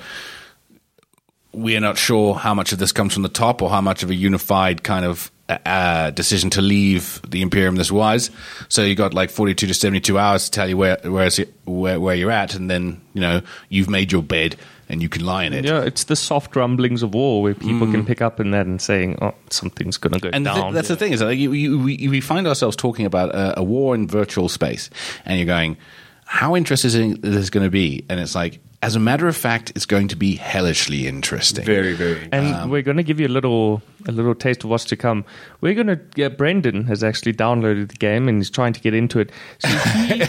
we 1.56 1.76
are 1.76 1.82
not 1.82 1.98
sure 1.98 2.36
how 2.36 2.54
much 2.54 2.74
of 2.74 2.80
this 2.80 2.92
comes 2.92 3.14
from 3.14 3.24
the 3.24 3.30
top 3.30 3.62
or 3.62 3.70
how 3.70 3.82
much 3.82 4.04
of 4.04 4.10
a 4.10 4.16
unified 4.16 4.84
kind 4.84 5.06
of 5.06 5.32
uh, 5.50 6.10
decision 6.12 6.50
to 6.52 6.62
leave 6.62 7.22
the 7.28 7.42
Imperium 7.42 7.76
this 7.76 7.92
was. 7.92 8.32
So 8.70 8.82
you 8.84 8.96
got 8.96 9.14
like 9.14 9.30
42 9.30 9.68
to 9.68 9.74
72 9.74 10.18
hours 10.18 10.46
to 10.46 10.52
tell 10.52 10.68
you 10.70 10.78
where, 10.78 10.98
where, 11.04 11.30
where, 11.66 12.00
where 12.00 12.16
you're 12.16 12.32
at, 12.32 12.56
and 12.56 12.70
then, 12.70 13.02
you 13.14 13.22
know, 13.22 13.42
you've 13.70 13.90
made 13.90 14.12
your 14.12 14.24
bed 14.24 14.56
and 14.88 15.02
you 15.02 15.10
can 15.10 15.26
lie 15.26 15.44
in 15.46 15.54
it. 15.54 15.66
Yeah, 15.66 15.82
it's 15.82 16.04
the 16.04 16.16
soft 16.16 16.56
rumblings 16.56 17.02
of 17.02 17.14
war 17.14 17.42
where 17.42 17.56
people 17.56 17.92
can 17.92 18.06
pick 18.06 18.22
up 18.22 18.40
in 18.40 18.52
that 18.52 18.68
and 18.68 18.80
saying, 18.80 19.18
"Oh, 19.20 19.34
something's 19.50 19.98
going 19.98 20.14
to 20.14 20.20
go 20.20 20.30
And 20.32 20.46
the 20.46 20.54
down." 20.54 20.72
thi- 20.72 20.76
that's 20.76 20.90
the 20.90 20.96
thing 20.96 21.12
is 21.12 21.22
that 21.22 21.36
you, 21.36 21.54
you, 21.54 21.80
we, 21.80 22.08
we 22.08 22.22
find 22.22 22.48
ourselves 22.48 22.76
talking 22.76 23.08
about 23.08 23.34
a, 23.34 23.60
a 23.62 23.64
war 23.64 23.96
in 23.96 24.08
virtual 24.08 24.48
space, 24.48 24.92
and 25.26 25.40
you're 25.40 25.48
going, 25.48 25.78
how 26.26 26.56
interesting 26.56 27.14
is 27.14 27.20
this 27.22 27.50
going 27.50 27.64
to 27.64 27.72
be? 27.72 28.06
And 28.10 28.20
it's 28.20 28.36
like, 28.36 28.60
as 28.84 28.96
a 28.96 29.00
matter 29.00 29.28
of 29.28 29.36
fact, 29.36 29.72
it's 29.76 29.86
going 29.86 30.10
to 30.10 30.16
be 30.16 30.36
hellishly 30.36 31.08
interesting. 31.08 31.66
Very, 31.66 31.94
very. 31.94 32.28
And 32.32 32.70
we're 32.70 32.82
going 32.84 32.98
to 32.98 33.04
give 33.04 33.20
you 33.20 33.28
a 33.28 33.30
little 33.30 33.82
a 34.08 34.12
little 34.12 34.36
taste 34.36 34.64
of 34.64 34.70
what's 34.70 34.86
to 34.86 34.96
come. 34.96 35.26
We're 35.62 35.74
going 35.74 35.88
to. 35.88 36.00
Yeah, 36.16 36.30
Brendyn 36.30 36.86
has 36.88 37.04
actually 37.04 37.34
downloaded 37.34 37.90
the 37.90 37.96
game 37.96 38.28
and 38.28 38.38
he's 38.38 38.50
trying 38.50 38.74
to 38.74 38.80
get 38.80 38.94
into 38.94 39.20
it. 39.20 39.32
So 39.60 39.68
he, 39.70 40.24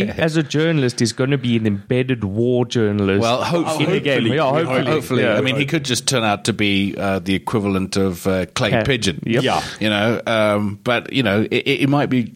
he 0.00 0.02
as 0.08 0.36
a 0.36 0.42
journalist, 0.42 1.00
is 1.00 1.12
going 1.12 1.30
to 1.30 1.38
be 1.38 1.56
an 1.56 1.66
embedded 1.66 2.24
war 2.24 2.64
journalist. 2.64 3.20
Well, 3.22 3.42
hopefully- 3.42 3.84
in 3.84 3.90
the 3.92 4.00
game. 4.00 4.22
hopefully. 4.22 4.36
Yeah, 4.36 4.50
hopefully. 4.50 4.84
Hopefully, 4.84 5.22
yeah. 5.22 5.34
I 5.34 5.40
mean, 5.40 5.56
he 5.56 5.66
could 5.66 5.84
just 5.84 6.08
turn 6.08 6.24
out 6.24 6.44
to 6.46 6.52
be 6.52 6.94
uh, 6.96 7.18
the 7.18 7.34
equivalent 7.34 7.96
of 7.96 8.26
uh, 8.26 8.46
Clay 8.54 8.70
Yeah. 8.70 8.84
Pigeon. 8.84 9.22
Yep. 9.24 9.42
Yeah. 9.42 9.64
you 9.80 9.90
know. 9.90 10.20
Um, 10.26 10.80
but 10.84 11.12
you 11.12 11.22
know, 11.22 11.42
it, 11.50 11.66
it 11.66 11.88
might 11.88 12.06
be 12.10 12.32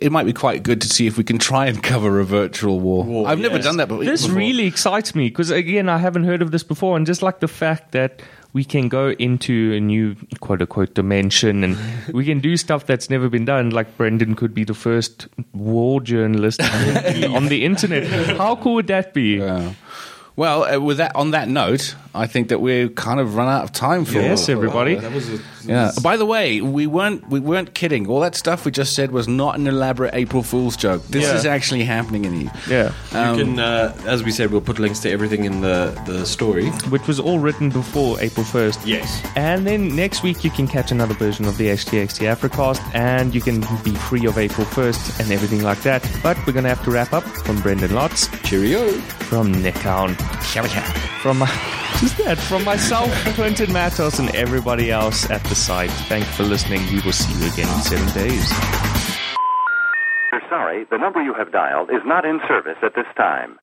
it 0.00 0.10
might 0.10 0.24
be 0.24 0.32
quite 0.32 0.62
good 0.62 0.80
to 0.80 0.88
see 0.88 1.06
if 1.06 1.18
we 1.18 1.24
can 1.24 1.38
try 1.38 1.66
and 1.66 1.82
cover 1.82 2.20
a 2.20 2.24
virtual 2.24 2.80
war. 2.80 3.04
War, 3.04 3.28
I've 3.28 3.38
never 3.38 3.56
yes. 3.56 3.64
done 3.64 3.76
that, 3.76 3.88
but 3.88 4.00
This 4.00 4.22
before. 4.22 4.38
really 4.38 4.66
excites 4.66 5.14
me 5.14 5.28
because 5.28 5.50
again, 5.50 5.88
I 5.90 5.98
haven't 5.98 6.24
heard 6.24 6.40
of 6.40 6.50
this 6.52 6.62
before, 6.62 6.96
and 6.96 7.04
just 7.06 7.20
like 7.22 7.40
the 7.40 7.48
fact 7.48 7.92
that 7.92 8.22
we 8.58 8.64
can 8.64 8.88
go 8.88 9.10
into 9.10 9.72
a 9.72 9.78
new 9.78 10.16
quote 10.40 10.60
unquote 10.60 10.92
dimension 10.92 11.62
and 11.62 11.78
we 12.12 12.24
can 12.24 12.40
do 12.40 12.56
stuff 12.56 12.86
that's 12.86 13.08
never 13.08 13.28
been 13.28 13.44
done. 13.44 13.70
Like 13.70 13.96
Brendyn 13.96 14.36
could 14.36 14.52
be 14.52 14.64
the 14.64 14.74
first 14.74 15.28
war 15.52 16.00
journalist 16.00 16.60
on 17.36 17.46
the 17.46 17.64
internet. 17.64 18.02
How 18.36 18.56
cool 18.56 18.74
would 18.74 18.88
that 18.88 19.14
be? 19.14 19.36
Yeah. 19.36 19.74
Well, 20.34 20.64
uh, 20.64 20.80
with 20.80 20.96
that 20.96 21.14
on 21.14 21.30
that 21.30 21.48
note, 21.48 21.94
I 22.18 22.26
think 22.26 22.48
that 22.48 22.60
we've 22.60 22.92
kind 22.94 23.20
of 23.20 23.36
run 23.36 23.48
out 23.48 23.62
of 23.64 23.70
time 23.72 24.04
for 24.04 24.14
Yes, 24.20 24.48
everybody. 24.48 24.96
That 24.96 25.12
was 25.12 25.28
a, 25.32 25.38
Yeah. 25.64 25.92
By 26.02 26.16
the 26.16 26.26
way, 26.26 26.60
we 26.60 26.86
weren't 26.86 27.28
we 27.30 27.40
weren't 27.40 27.74
kidding. 27.74 28.08
All 28.08 28.20
that 28.20 28.34
stuff 28.34 28.64
we 28.64 28.70
just 28.72 28.92
said 28.94 29.10
was 29.12 29.26
not 29.28 29.58
an 29.58 29.66
elaborate 29.66 30.14
April 30.14 30.42
Fool's 30.42 30.76
joke. 30.76 31.02
This 31.08 31.24
Yeah. 31.24 31.36
is 31.36 31.46
actually 31.46 31.84
happening 31.84 32.24
in 32.24 32.40
you. 32.40 32.50
Yeah. 32.68 32.92
You 33.12 33.44
can, 33.44 33.58
uh, 33.58 33.94
as 34.06 34.22
we 34.24 34.30
said, 34.32 34.50
we'll 34.50 34.60
put 34.70 34.78
links 34.78 34.98
to 35.00 35.10
everything 35.10 35.44
in 35.44 35.60
the, 35.60 35.78
the 36.06 36.26
story. 36.26 36.66
Which 36.94 37.06
was 37.06 37.20
all 37.20 37.38
written 37.38 37.70
before 37.70 38.20
April 38.20 38.44
1st. 38.44 38.78
Yes. 38.84 39.22
And 39.36 39.66
then 39.66 39.94
next 39.94 40.22
week 40.22 40.42
you 40.44 40.50
can 40.50 40.66
catch 40.66 40.90
another 40.90 41.14
version 41.14 41.44
of 41.46 41.56
the 41.58 41.68
HTXT 41.68 42.26
Africast 42.34 42.80
and 42.94 43.34
you 43.34 43.40
can 43.40 43.60
be 43.84 43.94
free 44.08 44.26
of 44.26 44.38
April 44.38 44.66
1st 44.66 45.20
and 45.20 45.30
everything 45.32 45.62
like 45.62 45.82
that. 45.82 46.02
But 46.22 46.36
we're 46.46 46.52
going 46.54 46.64
to 46.64 46.74
have 46.74 46.84
to 46.84 46.90
wrap 46.90 47.12
up 47.12 47.24
from 47.46 47.56
Brendyn 47.62 47.90
Lotz, 47.90 48.26
Cheerio. 48.44 48.90
from 49.28 49.52
Nick 49.62 49.74
Cowan, 49.76 50.14
from 51.22 51.36
just 52.00 52.16
that, 52.18 52.38
from 52.38 52.64
myself, 52.64 53.10
Clinton 53.34 53.72
Matos, 53.72 54.18
and 54.18 54.34
everybody 54.34 54.90
else 54.90 55.28
at 55.30 55.42
the 55.44 55.54
site. 55.54 55.90
Thanks 56.08 56.28
for 56.36 56.44
listening. 56.44 56.80
We 56.92 57.00
will 57.00 57.12
see 57.12 57.32
you 57.32 57.52
again 57.52 57.68
in 57.68 57.82
seven 57.82 58.14
days. 58.14 58.48
Sorry, 60.48 60.86
the 60.90 60.96
number 60.96 61.22
you 61.22 61.34
have 61.34 61.52
dialed 61.52 61.90
is 61.90 62.00
not 62.06 62.24
in 62.24 62.40
service 62.48 62.78
at 62.82 62.94
this 62.94 63.06
time. 63.16 63.58